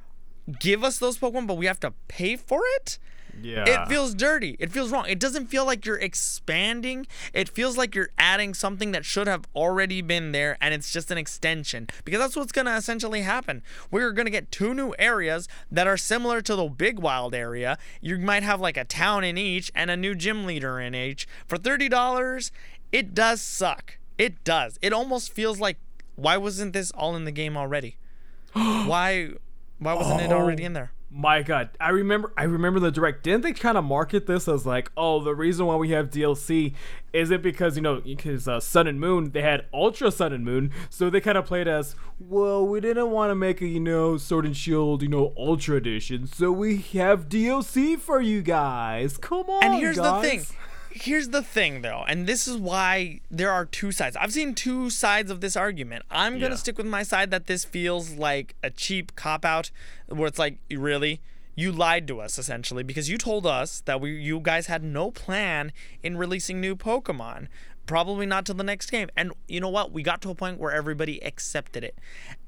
give 0.59 0.83
us 0.83 0.97
those 0.97 1.17
Pokemon, 1.17 1.47
but 1.47 1.57
we 1.57 1.65
have 1.65 1.79
to 1.81 1.93
pay 2.07 2.35
for 2.35 2.61
it. 2.77 2.97
Yeah. 3.41 3.65
It 3.67 3.87
feels 3.87 4.13
dirty. 4.13 4.55
It 4.59 4.71
feels 4.71 4.91
wrong. 4.91 5.05
It 5.07 5.19
doesn't 5.19 5.47
feel 5.47 5.65
like 5.65 5.85
you're 5.85 5.97
expanding. 5.97 7.07
It 7.33 7.49
feels 7.49 7.77
like 7.77 7.95
you're 7.95 8.09
adding 8.17 8.53
something 8.53 8.91
that 8.91 9.05
should 9.05 9.27
have 9.27 9.45
already 9.55 10.01
been 10.01 10.31
there 10.31 10.57
and 10.61 10.73
it's 10.73 10.91
just 10.91 11.11
an 11.11 11.17
extension. 11.17 11.87
Because 12.05 12.19
that's 12.19 12.35
what's 12.35 12.51
going 12.51 12.65
to 12.65 12.75
essentially 12.75 13.21
happen. 13.21 13.63
We're 13.91 14.11
going 14.11 14.25
to 14.25 14.31
get 14.31 14.51
two 14.51 14.73
new 14.73 14.93
areas 14.99 15.47
that 15.71 15.87
are 15.87 15.97
similar 15.97 16.41
to 16.41 16.55
the 16.55 16.65
Big 16.65 16.99
Wild 16.99 17.33
area. 17.33 17.77
You 18.01 18.17
might 18.19 18.43
have 18.43 18.59
like 18.59 18.77
a 18.77 18.85
town 18.85 19.23
in 19.23 19.37
each 19.37 19.71
and 19.73 19.89
a 19.89 19.97
new 19.97 20.15
gym 20.15 20.45
leader 20.45 20.79
in 20.79 20.95
each. 20.95 21.27
For 21.47 21.57
$30, 21.57 22.51
it 22.91 23.13
does 23.13 23.41
suck. 23.41 23.97
It 24.17 24.43
does. 24.43 24.77
It 24.81 24.93
almost 24.93 25.31
feels 25.31 25.59
like 25.59 25.77
why 26.15 26.37
wasn't 26.37 26.73
this 26.73 26.91
all 26.91 27.15
in 27.15 27.25
the 27.25 27.31
game 27.31 27.57
already? 27.57 27.97
why 28.53 29.31
why 29.79 29.93
wasn't 29.93 30.21
it 30.21 30.31
already 30.31 30.63
in 30.63 30.73
there? 30.73 30.91
My 31.15 31.43
God, 31.43 31.69
I 31.79 31.89
remember. 31.89 32.33
I 32.35 32.45
remember 32.45 32.79
the 32.79 32.89
direct. 32.91 33.21
Didn't 33.23 33.43
they 33.43 33.53
kind 33.53 33.77
of 33.77 33.83
market 33.83 34.25
this 34.25 34.47
as 34.47 34.65
like, 34.65 34.91
oh, 34.97 35.23
the 35.23 35.35
reason 35.35 35.67
why 35.67 35.75
we 35.75 35.91
have 35.91 36.09
DLC 36.09 36.73
is 37.13 37.29
it 37.29 37.43
because 37.43 37.75
you 37.75 37.83
know 37.83 38.01
because 38.01 38.47
uh, 38.47 38.59
Sun 38.59 38.87
and 38.87 38.99
Moon 38.99 39.29
they 39.29 39.43
had 39.43 39.65
Ultra 39.71 40.09
Sun 40.09 40.33
and 40.33 40.43
Moon, 40.43 40.71
so 40.89 41.11
they 41.11 41.21
kind 41.21 41.37
of 41.37 41.45
played 41.45 41.67
as 41.67 41.95
well. 42.19 42.65
We 42.65 42.81
didn't 42.81 43.11
want 43.11 43.29
to 43.29 43.35
make 43.35 43.61
a 43.61 43.67
you 43.67 43.79
know 43.79 44.17
Sword 44.17 44.47
and 44.47 44.57
Shield 44.57 45.03
you 45.03 45.07
know 45.07 45.33
Ultra 45.37 45.75
Edition, 45.75 46.25
so 46.25 46.51
we 46.51 46.77
have 46.93 47.29
DLC 47.29 47.99
for 47.99 48.19
you 48.19 48.41
guys. 48.41 49.15
Come 49.17 49.47
on, 49.51 49.63
And 49.63 49.75
here's 49.75 49.97
guys. 49.97 50.23
the 50.23 50.27
thing. 50.27 50.45
Here's 50.95 51.29
the 51.29 51.41
thing, 51.41 51.81
though, 51.81 52.03
and 52.07 52.27
this 52.27 52.47
is 52.47 52.55
why 52.57 53.19
there 53.31 53.51
are 53.51 53.65
two 53.65 53.91
sides. 53.91 54.15
I've 54.15 54.31
seen 54.31 54.53
two 54.53 54.89
sides 54.91 55.31
of 55.31 55.41
this 55.41 55.55
argument. 55.55 56.05
I'm 56.11 56.33
gonna 56.33 56.49
Yeah. 56.51 56.55
stick 56.55 56.77
with 56.77 56.85
my 56.85 57.01
side 57.03 57.31
that 57.31 57.47
this 57.47 57.65
feels 57.65 58.11
like 58.11 58.55
a 58.61 58.69
cheap 58.69 59.15
cop 59.15 59.43
out, 59.43 59.71
where 60.07 60.27
it's 60.27 60.37
like, 60.37 60.57
really, 60.69 61.19
you 61.55 61.71
lied 61.71 62.07
to 62.07 62.19
us 62.19 62.37
essentially 62.39 62.83
because 62.83 63.09
you 63.09 63.17
told 63.17 63.45
us 63.45 63.81
that 63.85 64.01
we 64.01 64.11
you 64.19 64.39
guys 64.39 64.65
had 64.67 64.83
no 64.83 65.11
plan 65.11 65.71
in 66.01 66.17
releasing 66.17 66.59
new 66.61 66.75
Pokemon. 66.75 67.47
Probably 67.85 68.25
not 68.25 68.45
till 68.45 68.55
the 68.55 68.63
next 68.63 68.89
game. 68.89 69.09
And 69.17 69.33
you 69.47 69.59
know 69.59 69.69
what? 69.69 69.91
We 69.91 70.03
got 70.03 70.21
to 70.21 70.29
a 70.29 70.35
point 70.35 70.57
where 70.57 70.71
everybody 70.71 71.21
accepted 71.23 71.83
it. 71.83 71.99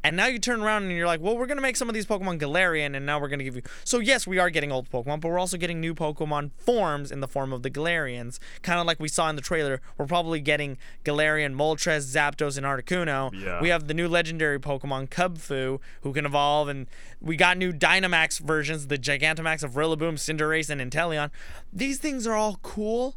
And 0.01 0.15
now 0.15 0.27
you 0.27 0.37
turn 0.39 0.61
around 0.61 0.83
and 0.83 0.91
you're 0.91 1.07
like, 1.07 1.19
well, 1.19 1.35
we're 1.35 1.47
going 1.47 1.57
to 1.57 1.63
make 1.63 1.75
some 1.75 1.89
of 1.89 1.95
these 1.95 2.05
Pokemon 2.05 2.39
Galarian, 2.39 2.95
and 2.95 3.05
now 3.07 3.19
we're 3.19 3.27
going 3.27 3.39
to 3.39 3.45
give 3.45 3.55
you. 3.55 3.63
So, 3.83 3.99
yes, 3.99 4.27
we 4.27 4.37
are 4.37 4.49
getting 4.49 4.71
old 4.71 4.89
Pokemon, 4.89 5.19
but 5.19 5.29
we're 5.29 5.39
also 5.39 5.57
getting 5.57 5.81
new 5.81 5.95
Pokemon 5.95 6.51
forms 6.57 7.11
in 7.11 7.21
the 7.21 7.27
form 7.27 7.51
of 7.51 7.63
the 7.63 7.71
Galarians. 7.71 8.37
Kind 8.61 8.79
of 8.79 8.85
like 8.85 8.99
we 8.99 9.07
saw 9.07 9.29
in 9.29 9.35
the 9.35 9.41
trailer. 9.41 9.81
We're 9.97 10.05
probably 10.05 10.41
getting 10.41 10.77
Galarian, 11.03 11.55
Moltres, 11.55 12.05
Zapdos, 12.05 12.55
and 12.55 12.65
Articuno. 12.65 13.33
Yeah. 13.33 13.59
We 13.59 13.69
have 13.69 13.87
the 13.87 13.95
new 13.95 14.07
legendary 14.07 14.59
Pokemon 14.59 15.09
Kubfu, 15.09 15.79
who 16.01 16.13
can 16.13 16.25
evolve, 16.25 16.69
and 16.69 16.85
we 17.19 17.35
got 17.35 17.57
new 17.57 17.73
Dynamax 17.73 18.39
versions, 18.39 18.87
the 18.87 18.99
Gigantamax 18.99 19.63
of 19.63 19.71
Rillaboom, 19.71 20.13
Cinderace, 20.13 20.69
and 20.69 20.79
Inteleon. 20.79 21.31
These 21.73 21.97
things 21.97 22.27
are 22.27 22.35
all 22.35 22.59
cool 22.61 23.15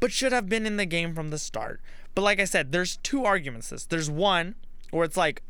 but 0.00 0.12
should 0.12 0.32
have 0.32 0.48
been 0.48 0.66
in 0.66 0.76
the 0.76 0.86
game 0.86 1.14
from 1.14 1.30
the 1.30 1.38
start. 1.38 1.80
But 2.14 2.22
like 2.22 2.40
I 2.40 2.44
said, 2.44 2.72
there's 2.72 2.96
two 2.98 3.24
arguments 3.24 3.70
this. 3.70 3.84
There's 3.84 4.10
one 4.10 4.54
where 4.90 5.04
it's 5.04 5.16
like 5.16 5.42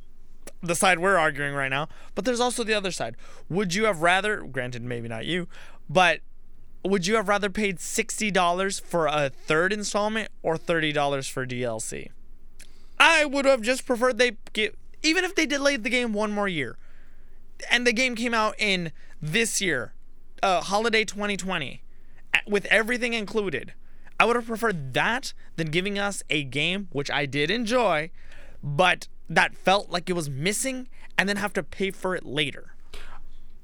the 0.62 0.74
side 0.74 0.98
we're 0.98 1.16
arguing 1.16 1.54
right 1.54 1.68
now, 1.68 1.88
but 2.14 2.24
there's 2.24 2.40
also 2.40 2.64
the 2.64 2.74
other 2.74 2.90
side. 2.90 3.16
Would 3.48 3.74
you 3.74 3.84
have 3.84 4.02
rather, 4.02 4.42
granted 4.42 4.82
maybe 4.82 5.08
not 5.08 5.26
you, 5.26 5.48
but 5.88 6.20
would 6.84 7.06
you 7.06 7.16
have 7.16 7.28
rather 7.28 7.50
paid 7.50 7.78
$60 7.78 8.80
for 8.82 9.06
a 9.06 9.30
third 9.30 9.72
installment 9.72 10.30
or 10.42 10.56
$30 10.56 11.30
for 11.30 11.46
DLC? 11.46 12.08
I 12.98 13.24
would 13.24 13.44
have 13.44 13.62
just 13.62 13.86
preferred 13.86 14.18
they 14.18 14.36
get 14.52 14.76
even 15.02 15.24
if 15.24 15.34
they 15.34 15.46
delayed 15.46 15.84
the 15.84 15.90
game 15.90 16.12
one 16.12 16.32
more 16.32 16.48
year. 16.48 16.76
And 17.70 17.86
the 17.86 17.92
game 17.92 18.14
came 18.14 18.34
out 18.34 18.54
in 18.58 18.92
this 19.20 19.60
year, 19.60 19.92
uh, 20.42 20.60
holiday 20.60 21.04
2020, 21.04 21.82
with 22.46 22.64
everything 22.66 23.14
included. 23.14 23.74
I 24.20 24.24
would 24.24 24.36
have 24.36 24.46
preferred 24.46 24.94
that 24.94 25.32
than 25.56 25.68
giving 25.70 25.98
us 25.98 26.22
a 26.28 26.44
game 26.44 26.88
which 26.92 27.10
I 27.10 27.26
did 27.26 27.50
enjoy, 27.50 28.10
but 28.62 29.08
that 29.28 29.54
felt 29.54 29.90
like 29.90 30.10
it 30.10 30.14
was 30.14 30.28
missing 30.28 30.88
and 31.16 31.28
then 31.28 31.36
have 31.36 31.52
to 31.54 31.62
pay 31.62 31.90
for 31.90 32.14
it 32.14 32.24
later. 32.24 32.74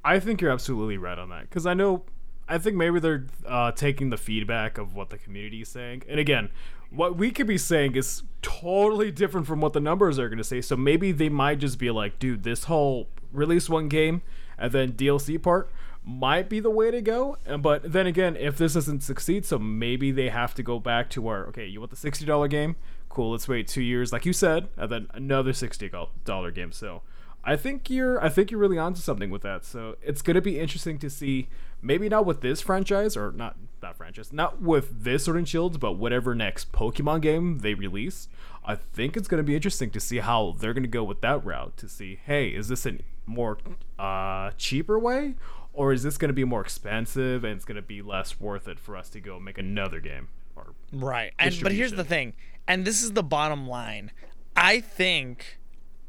I 0.04 0.20
think 0.20 0.40
you're 0.40 0.50
absolutely 0.50 0.98
right 0.98 1.18
on 1.18 1.30
that 1.30 1.42
because 1.42 1.66
I 1.66 1.74
know, 1.74 2.04
I 2.48 2.58
think 2.58 2.76
maybe 2.76 3.00
they're 3.00 3.26
uh, 3.46 3.72
taking 3.72 4.10
the 4.10 4.16
feedback 4.16 4.78
of 4.78 4.94
what 4.94 5.10
the 5.10 5.18
community 5.18 5.62
is 5.62 5.68
saying, 5.68 6.02
and 6.08 6.20
again, 6.20 6.50
what 6.90 7.16
we 7.16 7.30
could 7.30 7.46
be 7.46 7.58
saying 7.58 7.96
is 7.96 8.22
totally 8.42 9.10
different 9.10 9.46
from 9.46 9.60
what 9.60 9.72
the 9.72 9.80
numbers 9.80 10.18
are 10.18 10.28
going 10.28 10.38
to 10.38 10.44
say. 10.44 10.60
So 10.60 10.76
maybe 10.76 11.10
they 11.10 11.28
might 11.28 11.58
just 11.58 11.78
be 11.78 11.90
like, 11.90 12.18
dude, 12.18 12.44
this 12.44 12.64
whole 12.64 13.08
release 13.32 13.68
one 13.68 13.88
game 13.88 14.22
and 14.56 14.70
then 14.70 14.92
DLC 14.92 15.42
part 15.42 15.70
might 16.04 16.48
be 16.48 16.60
the 16.60 16.70
way 16.70 16.90
to 16.90 17.00
go. 17.00 17.38
But 17.58 17.92
then 17.92 18.06
again, 18.06 18.36
if 18.36 18.58
this 18.58 18.74
doesn't 18.74 19.02
succeed, 19.02 19.44
so 19.44 19.58
maybe 19.58 20.12
they 20.12 20.28
have 20.28 20.54
to 20.54 20.62
go 20.62 20.78
back 20.78 21.08
to 21.10 21.22
where 21.22 21.44
okay, 21.46 21.66
you 21.66 21.80
want 21.80 21.90
the 21.90 21.96
sixty 21.96 22.24
dollar 22.24 22.48
game? 22.48 22.76
Cool, 23.08 23.32
let's 23.32 23.48
wait 23.48 23.68
two 23.68 23.82
years, 23.82 24.12
like 24.12 24.26
you 24.26 24.32
said, 24.32 24.68
and 24.76 24.90
then 24.90 25.08
another 25.14 25.52
sixty 25.52 25.90
dollar 26.24 26.50
game. 26.50 26.72
So 26.72 27.02
I 27.44 27.56
think 27.56 27.90
you're 27.90 28.22
I 28.22 28.28
think 28.28 28.50
you're 28.50 28.60
really 28.60 28.78
onto 28.78 29.00
something 29.00 29.30
with 29.30 29.42
that. 29.42 29.64
So 29.64 29.96
it's 30.02 30.22
gonna 30.22 30.40
be 30.40 30.58
interesting 30.58 30.98
to 30.98 31.10
see 31.10 31.48
maybe 31.80 32.08
not 32.08 32.26
with 32.26 32.40
this 32.40 32.60
franchise 32.60 33.16
or 33.16 33.32
not 33.32 33.56
that 33.80 33.96
franchise, 33.96 34.32
not 34.32 34.62
with 34.62 35.04
this 35.04 35.24
Sword 35.24 35.36
and 35.36 35.48
Shields, 35.48 35.76
but 35.76 35.92
whatever 35.92 36.34
next 36.34 36.72
Pokemon 36.72 37.20
game 37.20 37.58
they 37.58 37.74
release. 37.74 38.28
I 38.64 38.76
think 38.76 39.16
it's 39.16 39.28
gonna 39.28 39.42
be 39.42 39.54
interesting 39.54 39.90
to 39.90 40.00
see 40.00 40.18
how 40.18 40.56
they're 40.58 40.72
gonna 40.74 40.86
go 40.88 41.04
with 41.04 41.20
that 41.20 41.44
route 41.44 41.76
to 41.78 41.88
see, 41.88 42.18
hey, 42.24 42.48
is 42.48 42.68
this 42.68 42.86
a 42.86 42.98
more 43.26 43.58
uh, 43.98 44.50
cheaper 44.56 44.98
way? 44.98 45.34
Or 45.74 45.92
is 45.92 46.02
this 46.02 46.16
going 46.16 46.28
to 46.28 46.34
be 46.34 46.44
more 46.44 46.60
expensive 46.60 47.44
and 47.44 47.54
it's 47.54 47.64
going 47.64 47.76
to 47.76 47.82
be 47.82 48.00
less 48.00 48.40
worth 48.40 48.68
it 48.68 48.78
for 48.78 48.96
us 48.96 49.08
to 49.10 49.20
go 49.20 49.40
make 49.40 49.58
another 49.58 50.00
game? 50.00 50.28
Or 50.56 50.74
Right. 50.92 51.32
And 51.38 51.58
but 51.62 51.72
here's 51.72 51.92
the 51.92 52.04
thing, 52.04 52.34
and 52.66 52.84
this 52.84 53.02
is 53.02 53.12
the 53.12 53.22
bottom 53.22 53.66
line. 53.68 54.12
I 54.56 54.80
think 54.80 55.58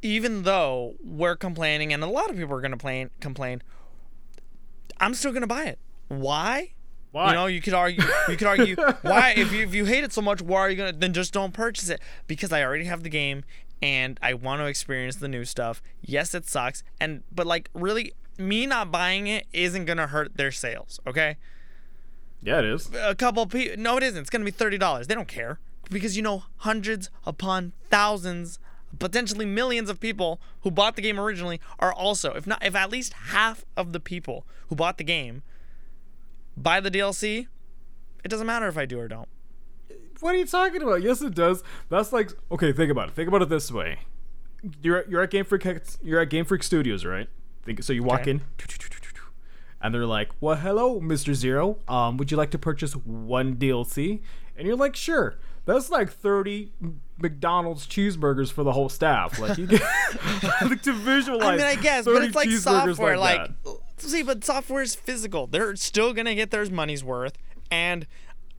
even 0.01 0.43
though 0.43 0.95
we're 1.03 1.35
complaining 1.35 1.91
and 1.91 2.03
a 2.03 2.07
lot 2.07 2.29
of 2.29 2.35
people 2.37 2.55
are 2.55 2.61
going 2.61 2.71
to 2.71 2.77
complain 2.77 3.09
complain, 3.19 3.63
I'm 4.99 5.15
still 5.15 5.31
going 5.31 5.41
to 5.41 5.47
buy 5.47 5.65
it. 5.65 5.79
Why? 6.09 6.73
Why? 7.11 7.29
You 7.29 7.33
know, 7.33 7.45
you 7.47 7.61
could 7.61 7.73
argue. 7.73 8.03
You 8.27 8.35
could 8.35 8.47
argue 8.47 8.75
why 9.01 9.33
if 9.37 9.51
you 9.51 9.63
if 9.63 9.73
you 9.73 9.85
hate 9.85 10.03
it 10.03 10.11
so 10.11 10.21
much, 10.21 10.41
why 10.41 10.59
are 10.59 10.69
you 10.69 10.75
gonna 10.75 10.91
then 10.91 11.13
just 11.13 11.33
don't 11.33 11.53
purchase 11.53 11.89
it? 11.89 12.01
Because 12.27 12.51
I 12.51 12.61
already 12.61 12.85
have 12.85 13.03
the 13.03 13.09
game 13.09 13.45
and 13.81 14.19
I 14.21 14.33
want 14.33 14.61
to 14.61 14.65
experience 14.65 15.15
the 15.15 15.27
new 15.27 15.45
stuff. 15.45 15.81
Yes, 16.01 16.35
it 16.35 16.47
sucks, 16.47 16.83
and 16.99 17.23
but 17.31 17.47
like 17.47 17.69
really, 17.73 18.13
me 18.37 18.65
not 18.65 18.91
buying 18.91 19.27
it 19.27 19.45
isn't 19.53 19.85
gonna 19.85 20.07
hurt 20.07 20.37
their 20.37 20.51
sales. 20.51 20.99
Okay, 21.07 21.37
yeah, 22.41 22.59
it 22.59 22.65
is. 22.65 22.89
a 22.93 23.15
couple 23.15 23.45
people. 23.47 23.81
No, 23.81 23.97
it 23.97 24.03
isn't. 24.03 24.21
It's 24.21 24.29
gonna 24.29 24.45
be 24.45 24.51
thirty 24.51 24.77
dollars. 24.77 25.07
They 25.07 25.15
don't 25.15 25.27
care 25.27 25.59
because 25.89 26.15
you 26.15 26.23
know 26.23 26.43
hundreds 26.57 27.09
upon 27.25 27.73
thousands, 27.89 28.59
potentially 28.99 29.45
millions 29.45 29.89
of 29.89 29.99
people 29.99 30.39
who 30.61 30.71
bought 30.71 30.95
the 30.95 31.01
game 31.01 31.19
originally 31.19 31.59
are 31.79 31.93
also, 31.93 32.33
if 32.33 32.45
not, 32.47 32.63
if 32.63 32.75
at 32.75 32.89
least 32.89 33.13
half 33.13 33.65
of 33.75 33.93
the 33.93 33.99
people 33.99 34.45
who 34.67 34.75
bought 34.75 34.97
the 34.97 35.03
game 35.03 35.43
buy 36.57 36.79
the 36.79 36.91
DLC, 36.91 37.47
it 38.23 38.29
doesn't 38.29 38.47
matter 38.47 38.67
if 38.67 38.77
I 38.77 38.85
do 38.85 38.99
or 38.99 39.07
don't. 39.07 39.27
What 40.21 40.33
are 40.33 40.37
you 40.37 40.45
talking 40.45 40.81
about? 40.81 41.01
Yes, 41.01 41.21
it 41.21 41.35
does. 41.35 41.63
That's 41.89 42.13
like 42.13 42.31
okay. 42.51 42.71
Think 42.71 42.91
about 42.91 43.09
it. 43.09 43.15
Think 43.15 43.27
about 43.27 43.41
it 43.41 43.49
this 43.49 43.71
way. 43.71 43.99
You're 44.81 45.05
you're 45.09 45.21
at 45.21 45.29
Game 45.29 45.45
Freak. 45.45 45.65
You're 46.01 46.21
at 46.21 46.29
Game 46.29 46.45
Freak 46.45 46.63
Studios, 46.63 47.05
right? 47.05 47.27
Think 47.65 47.81
so. 47.83 47.93
You 47.93 48.03
walk 48.03 48.21
Okay. 48.21 48.31
in, 48.31 48.41
and 49.81 49.93
they're 49.93 50.05
like, 50.05 50.29
"Well, 50.39 50.55
hello, 50.55 50.99
Mister 50.99 51.33
Zero. 51.33 51.77
Um, 51.87 52.17
would 52.17 52.31
you 52.31 52.37
like 52.37 52.51
to 52.51 52.59
purchase 52.59 52.93
one 52.93 53.55
DLC?" 53.55 54.21
And 54.55 54.67
you're 54.67 54.77
like, 54.77 54.95
"Sure." 54.95 55.35
That's 55.65 55.89
like 55.89 56.11
thirty 56.11 56.71
McDonald's 57.17 57.87
cheeseburgers 57.87 58.51
for 58.51 58.63
the 58.63 58.71
whole 58.71 58.87
staff. 58.89 59.39
Like 59.39 59.57
you 59.57 59.65
get 59.65 59.81
like, 60.61 60.83
to 60.83 60.93
visualize. 60.93 61.47
I 61.47 61.57
mean, 61.57 61.65
I 61.65 61.75
guess, 61.75 62.05
but 62.05 62.23
it's 62.23 62.35
like 62.35 62.49
software. 62.51 63.17
Like, 63.17 63.49
that. 63.63 63.79
see, 63.97 64.21
but 64.21 64.43
software 64.43 64.83
is 64.83 64.93
physical. 64.93 65.47
They're 65.47 65.75
still 65.75 66.13
gonna 66.13 66.35
get 66.35 66.51
their 66.51 66.69
money's 66.69 67.03
worth, 67.03 67.33
and 67.71 68.05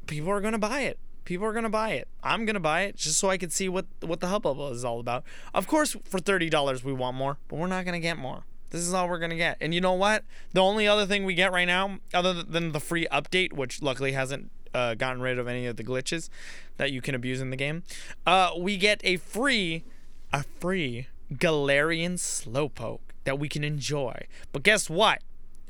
people 0.08 0.30
are 0.30 0.40
gonna 0.40 0.58
buy 0.58 0.80
it. 0.80 0.98
People 1.24 1.46
are 1.46 1.52
gonna 1.52 1.70
buy 1.70 1.90
it. 1.90 2.08
I'm 2.24 2.44
gonna 2.44 2.58
buy 2.60 2.82
it 2.82 2.96
just 2.96 3.18
so 3.18 3.30
I 3.30 3.36
can 3.36 3.50
see 3.50 3.68
what 3.68 3.86
what 4.00 4.18
the 4.18 4.26
hubbub 4.26 4.58
is 4.72 4.84
all 4.84 4.98
about. 4.98 5.22
Of 5.54 5.68
course, 5.68 5.96
for 6.04 6.18
thirty 6.18 6.50
dollars 6.50 6.82
we 6.82 6.92
want 6.92 7.16
more, 7.16 7.38
but 7.46 7.56
we're 7.60 7.66
not 7.68 7.84
gonna 7.84 8.00
get 8.00 8.18
more. 8.18 8.44
This 8.70 8.80
is 8.82 8.92
all 8.92 9.08
we're 9.08 9.18
gonna 9.18 9.36
get. 9.36 9.56
And 9.60 9.74
you 9.74 9.80
know 9.80 9.92
what? 9.92 10.24
The 10.52 10.62
only 10.62 10.86
other 10.86 11.06
thing 11.06 11.24
we 11.24 11.34
get 11.34 11.52
right 11.52 11.66
now, 11.66 11.98
other 12.12 12.42
than 12.42 12.72
the 12.72 12.80
free 12.80 13.06
update, 13.12 13.52
which 13.52 13.82
luckily 13.82 14.12
hasn't 14.12 14.50
uh, 14.74 14.94
gotten 14.94 15.22
rid 15.22 15.38
of 15.38 15.48
any 15.48 15.66
of 15.66 15.76
the 15.76 15.84
glitches 15.84 16.28
that 16.76 16.92
you 16.92 17.00
can 17.00 17.14
abuse 17.14 17.40
in 17.40 17.50
the 17.50 17.56
game, 17.56 17.82
uh, 18.26 18.50
we 18.58 18.76
get 18.76 19.00
a 19.04 19.16
free, 19.16 19.84
a 20.32 20.44
free 20.58 21.06
Galarian 21.32 22.14
Slowpoke 22.14 23.00
that 23.24 23.38
we 23.38 23.48
can 23.48 23.64
enjoy. 23.64 24.26
But 24.52 24.62
guess 24.62 24.88
what? 24.88 25.22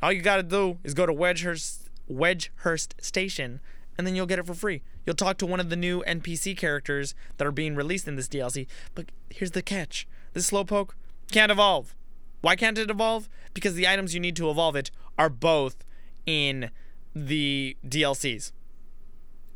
All 0.03 0.13
you 0.13 0.23
gotta 0.23 0.43
do 0.43 0.79
is 0.85 0.95
go 0.95 1.07
to 1.07 1.13
Wedgehurst, 1.13 1.89
Wedgehurst 2.11 3.03
Station, 3.03 3.61
and 3.97 4.07
then 4.07 4.15
you'll 4.15 4.27
get 4.27 4.39
it 4.39 4.47
for 4.47 4.55
free. 4.55 4.83
You'll 5.05 5.17
talk 5.17 5.39
to 5.39 5.47
one 5.47 5.61
of 5.61 5.71
the 5.71 5.77
new 5.77 6.05
NPC 6.07 6.57
characters 6.57 7.15
that 7.39 7.47
are 7.47 7.53
being 7.53 7.75
released 7.75 8.07
in 8.07 8.17
this 8.17 8.29
DLC. 8.29 8.67
But 8.95 9.11
here's 9.31 9.53
the 9.53 9.63
catch: 9.63 10.07
this 10.35 10.51
Slowpoke 10.51 10.91
can't 11.31 11.51
evolve. 11.51 11.96
Why 12.41 12.57
can't 12.57 12.79
it 12.79 12.91
evolve? 12.91 13.29
Because 13.55 13.75
the 13.75 13.89
items 13.89 14.15
you 14.15 14.21
need 14.21 14.37
to 14.37 14.51
evolve 14.51 14.77
it 14.77 14.91
are 15.19 15.29
both 15.31 15.85
in 16.27 16.71
the 17.15 17.77
DLCs. 17.87 18.53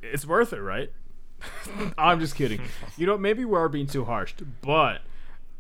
it's 0.03 0.25
worth 0.27 0.53
it, 0.53 0.61
right? 0.61 0.91
I'm 1.99 2.21
just 2.21 2.35
kidding. 2.35 2.61
You 2.97 3.07
know, 3.07 3.19
maybe 3.19 3.45
we 3.45 3.57
are 3.57 3.69
being 3.69 3.87
too 3.87 4.05
harsh, 4.05 4.35
but 4.63 5.03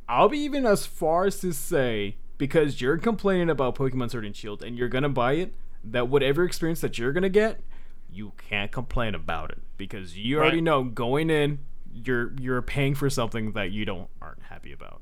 I'll 0.08 0.28
be 0.28 0.38
even 0.38 0.64
as 0.66 0.86
far 0.86 1.26
as 1.26 1.40
to 1.40 1.52
say 1.52 2.16
because 2.38 2.80
you're 2.80 2.96
complaining 2.98 3.50
about 3.50 3.74
Pokemon 3.74 4.10
Sword 4.10 4.24
and 4.24 4.34
Shield 4.34 4.62
and 4.62 4.76
you're 4.78 4.88
gonna 4.88 5.08
buy 5.10 5.34
it, 5.34 5.54
that 5.84 6.08
whatever 6.08 6.44
experience 6.44 6.80
that 6.80 6.98
you're 6.98 7.12
gonna 7.12 7.28
get, 7.28 7.60
you 8.10 8.32
can't 8.48 8.72
complain 8.72 9.14
about 9.14 9.50
it 9.50 9.58
because 9.76 10.16
you 10.16 10.38
already 10.38 10.60
know 10.60 10.84
going 10.84 11.28
in, 11.30 11.58
you're 11.92 12.32
you're 12.40 12.62
paying 12.62 12.94
for 12.94 13.08
something 13.10 13.52
that 13.52 13.72
you 13.72 13.84
don't 13.84 14.08
aren't 14.22 14.42
happy 14.44 14.72
about. 14.72 15.00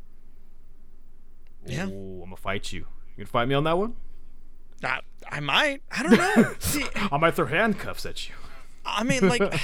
Yeah. 1.66 1.88
Ooh, 1.88 2.22
I'm 2.22 2.30
gonna 2.30 2.36
fight 2.36 2.72
you. 2.72 2.80
You 3.16 3.24
gonna 3.24 3.26
fight 3.26 3.48
me 3.48 3.54
on 3.54 3.64
that 3.64 3.76
one? 3.76 3.94
I, 4.84 5.00
I 5.28 5.40
might. 5.40 5.82
I 5.90 6.02
don't 6.02 6.16
know. 6.16 6.54
See, 6.58 6.84
I 6.94 7.16
might 7.18 7.34
throw 7.34 7.46
handcuffs 7.46 8.06
at 8.06 8.28
you. 8.28 8.34
I 8.84 9.02
mean, 9.04 9.28
like, 9.28 9.42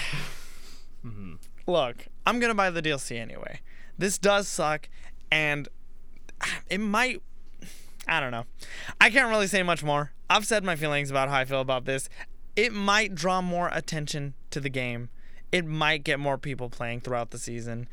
look, 1.67 2.07
I'm 2.27 2.41
gonna 2.41 2.55
buy 2.55 2.71
the 2.71 2.83
DLC 2.83 3.19
anyway. 3.19 3.61
This 3.97 4.19
does 4.19 4.49
suck, 4.49 4.89
and 5.31 5.69
it 6.69 6.79
might. 6.79 7.23
I 8.07 8.21
don't 8.21 8.33
know. 8.33 8.45
I 9.01 9.09
can't 9.11 9.31
really 9.31 9.47
say 9.47 9.63
much 9.63 9.83
more. 9.83 10.13
I've 10.29 10.47
said 10.47 10.65
my 10.65 10.77
feelings 10.77 11.11
about 11.11 11.29
how 11.29 11.39
I 11.39 11.45
feel 11.45 11.61
about 11.61 11.85
this. 11.85 12.09
It 12.57 12.73
might 12.73 13.15
draw 13.15 13.41
more 13.41 13.71
attention 13.73 14.35
to 14.51 14.61
the 14.61 14.69
game. 14.69 15.09
It 15.53 15.65
might 15.65 16.05
get 16.05 16.19
more 16.19 16.37
people 16.37 16.69
playing 16.69 17.01
throughout 17.01 17.31
the 17.31 17.39
season, 17.39 17.89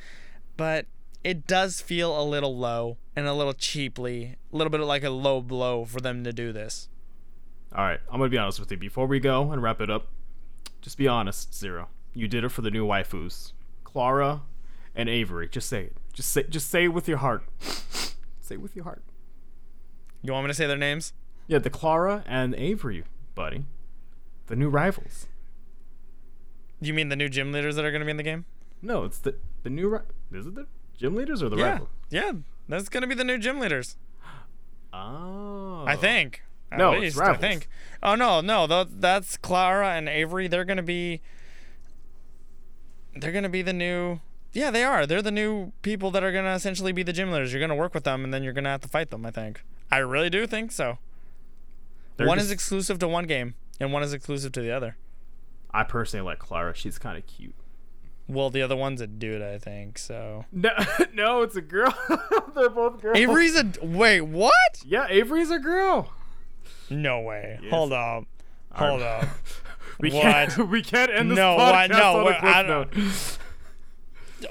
but 0.58 0.86
it 1.23 1.47
does 1.47 1.81
feel 1.81 2.19
a 2.19 2.23
little 2.23 2.57
low 2.57 2.97
and 3.15 3.27
a 3.27 3.34
little 3.34 3.53
cheaply, 3.53 4.38
a 4.51 4.55
little 4.55 4.71
bit 4.71 4.81
like 4.81 5.03
a 5.03 5.10
low 5.10 5.41
blow 5.41 5.86
for 5.86 6.01
them 6.01 6.23
to 6.23 6.34
do 6.34 6.51
this. 6.51 6.89
All 7.73 7.84
right, 7.86 7.99
I'm 8.12 8.19
gonna 8.19 8.29
be 8.29 8.38
honest 8.38 8.60
with 8.60 8.71
you. 8.71 8.77
Before 8.77 9.05
we 9.05 9.19
go 9.19 9.51
and 9.51 9.62
wrap 9.62 9.79
it 9.79 9.89
up, 9.89 10.07
just 10.81 10.97
be 10.97 11.07
honest, 11.07 11.53
Zero. 11.53 11.89
You 12.13 12.27
did 12.27 12.43
it 12.43 12.49
for 12.49 12.62
the 12.62 12.71
new 12.71 12.86
waifus, 12.86 13.53
Clara 13.84 14.41
and 14.93 15.07
Avery. 15.07 15.47
Just 15.47 15.69
say 15.69 15.86
it. 15.86 15.97
Just 16.12 16.29
say. 16.29 16.43
Just 16.43 16.69
say 16.69 16.86
it 16.86 16.89
with 16.89 17.07
your 17.07 17.19
heart. 17.19 17.43
say 17.62 18.55
it 18.55 18.62
with 18.62 18.75
your 18.75 18.84
heart. 18.84 19.03
You 20.21 20.34
want 20.34 20.45
me 20.45 20.49
to 20.49 20.53
say 20.53 20.67
their 20.67 20.77
names? 20.77 21.13
Yeah, 21.47 21.60
the 21.60 21.69
Clara 21.69 22.23
and 22.27 22.53
Avery, 22.55 23.03
buddy. 23.36 23.65
The 24.47 24.55
new 24.55 24.69
rivals. 24.69 25.27
You 26.81 26.93
mean 26.93 27.10
the 27.10 27.15
new 27.15 27.29
gym 27.29 27.51
leaders 27.51 27.75
that 27.75 27.86
are 27.86 27.91
going 27.91 28.01
to 28.01 28.05
be 28.05 28.12
in 28.12 28.17
the 28.17 28.23
game? 28.23 28.45
No, 28.81 29.05
it's 29.05 29.19
the 29.19 29.36
the 29.63 29.69
new. 29.69 29.88
Ri- 29.88 29.99
is 30.34 30.47
it 30.47 30.55
the 30.55 30.67
gym 31.02 31.16
leaders 31.16 31.42
or 31.44 31.50
the 31.50 31.58
yeah. 31.58 31.72
rivals? 31.72 31.90
Yeah. 32.10 32.32
That's 32.70 32.88
going 32.90 33.02
to 33.02 33.08
be 33.08 33.16
the 33.16 33.24
new 33.24 33.38
gym 33.38 33.60
leaders. 33.60 33.98
Oh. 34.94 35.86
I 35.88 35.96
think. 35.96 36.44
At 36.70 36.78
No, 36.78 36.92
it's 36.92 37.16
least, 37.16 37.20
I 37.22 37.36
think. 37.38 37.70
Oh 38.04 38.16
no, 38.16 38.42
no, 38.42 38.68
tho- 38.68 38.84
that's 38.84 39.38
Clara 39.38 39.92
and 39.96 40.10
Avery. 40.10 40.50
They're 40.50 40.66
gonna 40.66 40.84
be. 40.84 41.22
They're 43.16 43.32
gonna 43.32 43.48
be 43.48 43.62
the 43.62 43.72
new. 43.72 44.20
Yeah, 44.52 44.70
they 44.70 44.84
are. 44.84 45.06
They're 45.06 45.22
the 45.22 45.32
new 45.32 45.72
people 45.82 46.12
that 46.12 46.24
are 46.26 46.32
gonna 46.34 46.54
essentially 46.56 46.92
be 46.92 47.04
the 47.04 47.14
gym 47.14 47.32
leaders. 47.32 47.54
You're 47.54 47.62
gonna 47.62 47.76
work 47.76 47.94
with 47.94 48.04
them, 48.04 48.26
and 48.26 48.34
then 48.34 48.44
you're 48.44 48.52
gonna 48.52 48.68
have 48.70 48.82
to 48.82 48.90
fight 48.90 49.12
them. 49.12 49.26
I 49.26 49.32
think. 49.32 49.64
I 49.90 50.00
really 50.00 50.30
do 50.30 50.46
think 50.46 50.74
so. 50.74 50.98
They're 52.18 52.28
one 52.28 52.38
just- 52.38 52.48
is 52.48 52.52
exclusive 52.52 53.00
to 53.00 53.08
one 53.08 53.28
game, 53.28 53.56
and 53.80 53.94
one 53.94 54.04
is 54.04 54.12
exclusive 54.12 54.52
to 54.52 54.62
the 54.62 54.72
other. 54.72 54.98
I 55.74 55.84
personally 55.84 56.26
like 56.26 56.40
Clara. 56.40 56.74
She's 56.76 57.00
kind 57.00 57.18
of 57.18 57.26
cute. 57.28 57.56
Well, 58.32 58.50
the 58.50 58.62
other 58.62 58.76
one's 58.76 59.02
a 59.02 59.08
dude, 59.08 59.41
I 59.41 59.58
think. 59.58 59.98
So 59.98 60.46
No, 60.52 60.70
no, 61.13 61.41
it's 61.41 61.56
a 61.56 61.62
girl. 61.62 61.94
They're 62.56 62.70
both 62.70 63.02
girls. 63.02 63.17
Avery's 63.17 63.56
a 63.58 63.65
wait. 63.82 64.22
What? 64.22 64.82
Yeah, 64.86 65.08
Avery's 65.10 65.52
a 65.52 65.60
girl. 65.60 66.12
No 66.89 67.20
way. 67.22 67.60
Yes. 67.62 67.72
Hold 67.72 67.94
up. 67.94 68.24
Hold 68.74 69.02
up. 69.02 69.26
We 70.00 70.10
What? 70.10 70.22
can't. 70.24 70.70
We 70.70 70.82
can't 70.82 71.12
end 71.12 71.30
this 71.30 71.36
No, 71.38 71.58
podcast 71.58 71.89
what? 71.89 71.91
No, 71.91 72.04
on 72.15 72.20
a 72.20 72.24
what? 72.24 72.39
cliff 72.39 72.56
I 72.56 72.62
note. 72.63 72.91
don't- 72.91 73.38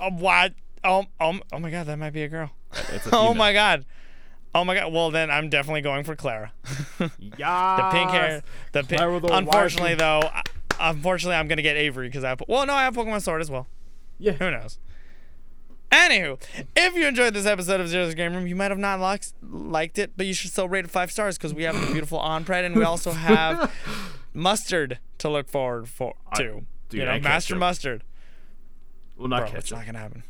Uh, 0.00 0.10
what? 0.10 0.52
Oh, 0.84 1.04
oh, 1.20 1.40
oh 1.52 1.58
my 1.58 1.70
god, 1.70 1.86
that 1.88 1.98
might 1.98 2.12
be 2.12 2.22
a 2.22 2.28
girl. 2.28 2.50
It's 2.92 3.06
a 3.06 3.10
Oh 3.12 3.34
my 3.34 3.52
god. 3.52 3.84
Oh 4.54 4.64
my 4.64 4.74
god. 4.76 4.92
Well, 4.92 5.10
then 5.10 5.28
I'm 5.28 5.48
definitely 5.48 5.80
going 5.80 6.04
for 6.04 6.14
Clara. 6.14 6.52
Yeah. 7.36 7.76
the 7.76 7.88
pink 7.98 8.10
hair. 8.10 8.42
The 8.72 8.84
pink. 8.84 9.00
Unfortunately, 9.32 9.96
though, 9.96 10.20
I- 10.32 10.42
unfortunately, 10.80 11.36
I'm 11.36 11.48
gonna 11.48 11.62
get 11.62 11.76
Avery 11.76 12.08
because 12.08 12.24
I. 12.24 12.30
Have, 12.30 12.42
well, 12.48 12.66
no, 12.66 12.72
I 12.74 12.82
have 12.84 12.94
Pokemon 12.94 13.22
Sword 13.22 13.40
as 13.40 13.50
well. 13.50 13.66
Yeah. 14.18 14.32
Who 14.32 14.50
knows? 14.50 14.78
Anywho, 15.90 16.40
if 16.76 16.94
you 16.94 17.06
enjoyed 17.06 17.34
this 17.34 17.46
episode 17.46 17.80
of 17.80 17.88
Zero's 17.88 18.14
Game 18.14 18.32
Room, 18.34 18.46
you 18.46 18.54
might 18.54 18.70
have 18.70 18.78
not 18.78 19.00
liked, 19.00 19.32
liked 19.42 19.98
it, 19.98 20.12
but 20.16 20.24
you 20.24 20.32
should 20.32 20.52
still 20.52 20.68
rate 20.68 20.84
it 20.84 20.90
five 20.90 21.10
stars 21.10 21.36
because 21.36 21.52
we 21.52 21.64
have 21.64 21.74
the 21.80 21.92
beautiful 21.92 22.20
Onpred 22.20 22.64
and 22.64 22.76
we 22.76 22.84
also 22.84 23.10
have 23.10 23.72
Mustard 24.34 25.00
to 25.18 25.28
look 25.28 25.48
forward 25.48 25.88
for 25.88 26.14
to. 26.36 26.64
dude, 26.88 27.00
you 27.00 27.04
know, 27.04 27.18
Master 27.18 27.54
ketchup. 27.54 27.58
Mustard. 27.58 28.04
Well, 29.16 29.26
not 29.28 29.50
Bro, 29.50 29.58
it's 29.58 29.72
not 29.72 29.84
gonna 29.84 29.98
happen. 29.98 30.22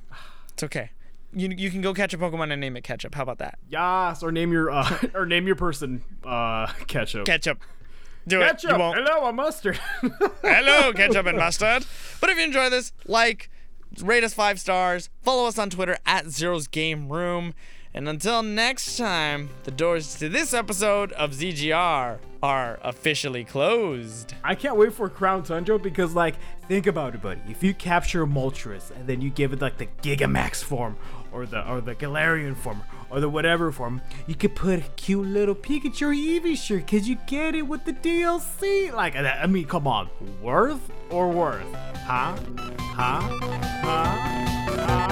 It's 0.55 0.63
okay. 0.63 0.91
You 1.33 1.49
you 1.57 1.71
can 1.71 1.81
go 1.83 1.95
catch 1.95 2.13
a 2.15 2.19
Pokemon 2.19 2.51
and 2.53 2.61
name 2.61 2.77
it 2.77 2.83
Ketchup. 2.83 3.15
How 3.15 3.23
about 3.23 3.39
that? 3.39 3.59
Yes, 3.69 4.23
or 4.23 4.33
name 4.33 4.53
your 4.53 4.71
uh, 4.71 4.99
or 5.15 5.27
name 5.27 5.47
your 5.47 5.57
person 5.57 6.03
uh, 6.25 6.67
ketchup. 6.87 7.27
Ketchup. 7.27 7.61
Do 8.31 8.41
it. 8.41 8.45
Ketchup. 8.47 8.71
You 8.71 8.79
won't. 8.79 8.97
Hello, 8.97 9.27
I'm 9.27 9.37
mustard. 9.37 9.79
Hello, 10.43 10.93
ketchup 10.93 11.27
and 11.27 11.37
mustard. 11.37 11.85
But 12.21 12.31
if 12.31 12.39
you 12.39 12.45
enjoy 12.45 12.71
this, 12.71 12.93
like, 13.07 13.51
rate 14.01 14.23
us 14.23 14.33
five 14.35 14.61
stars, 14.61 15.11
follow 15.23 15.49
us 15.49 15.59
on 15.59 15.69
Twitter 15.69 15.99
at 16.07 16.29
Zero's 16.29 16.69
Game 16.69 17.13
Room. 17.13 17.55
And 17.93 18.09
until 18.09 18.45
next 18.45 18.97
time, 18.97 19.51
the 19.65 19.73
doors 19.73 20.15
to 20.21 20.29
this 20.29 20.55
episode 20.55 21.11
of 21.13 21.33
ZGR 21.33 22.19
are 22.41 22.79
officially 22.83 23.43
closed. 23.45 24.35
I 24.45 24.55
can't 24.55 24.77
wait 24.77 24.93
for 24.93 25.09
Crown 25.09 25.43
Tundra 25.43 25.77
because, 25.77 26.15
like, 26.15 26.37
think 26.69 26.87
about 26.87 27.17
it, 27.17 27.23
buddy. 27.23 27.41
If 27.49 27.65
you 27.65 27.75
capture 27.75 28.23
a 28.23 28.27
Moltres 28.27 28.93
and 28.93 29.09
then 29.09 29.21
you 29.21 29.31
give 29.31 29.53
it 29.53 29.61
like 29.61 29.79
the 29.79 29.87
Gigamax 30.03 30.63
form, 30.63 30.97
or 31.33 31.47
the 31.47 31.69
or 31.69 31.81
the 31.81 31.97
Galarian 31.97 32.57
form, 32.57 32.83
or 33.11 33.21
the 33.21 33.29
whatever 33.29 33.73
form, 33.73 34.01
you 34.27 34.35
could 34.35 34.55
put 34.55 34.79
a 34.79 34.83
cute 34.97 35.27
little 35.27 35.55
Pikachu 35.55 36.03
or 36.03 36.15
Eevee 36.15 36.57
shirt 36.57 36.87
because 36.87 37.09
you 37.09 37.17
get 37.27 37.55
it 37.55 37.63
with 37.63 37.85
the 37.85 37.93
DLC. 37.93 38.93
Like, 38.93 39.17
uh, 39.17 39.35
I 39.41 39.47
mean, 39.47 39.67
come 39.67 39.87
on, 39.87 40.09
worth 40.41 40.91
or 41.11 41.29
worth? 41.31 41.67
Huh? 42.05 42.37
Huh? 42.79 43.21
Huh? 43.83 45.10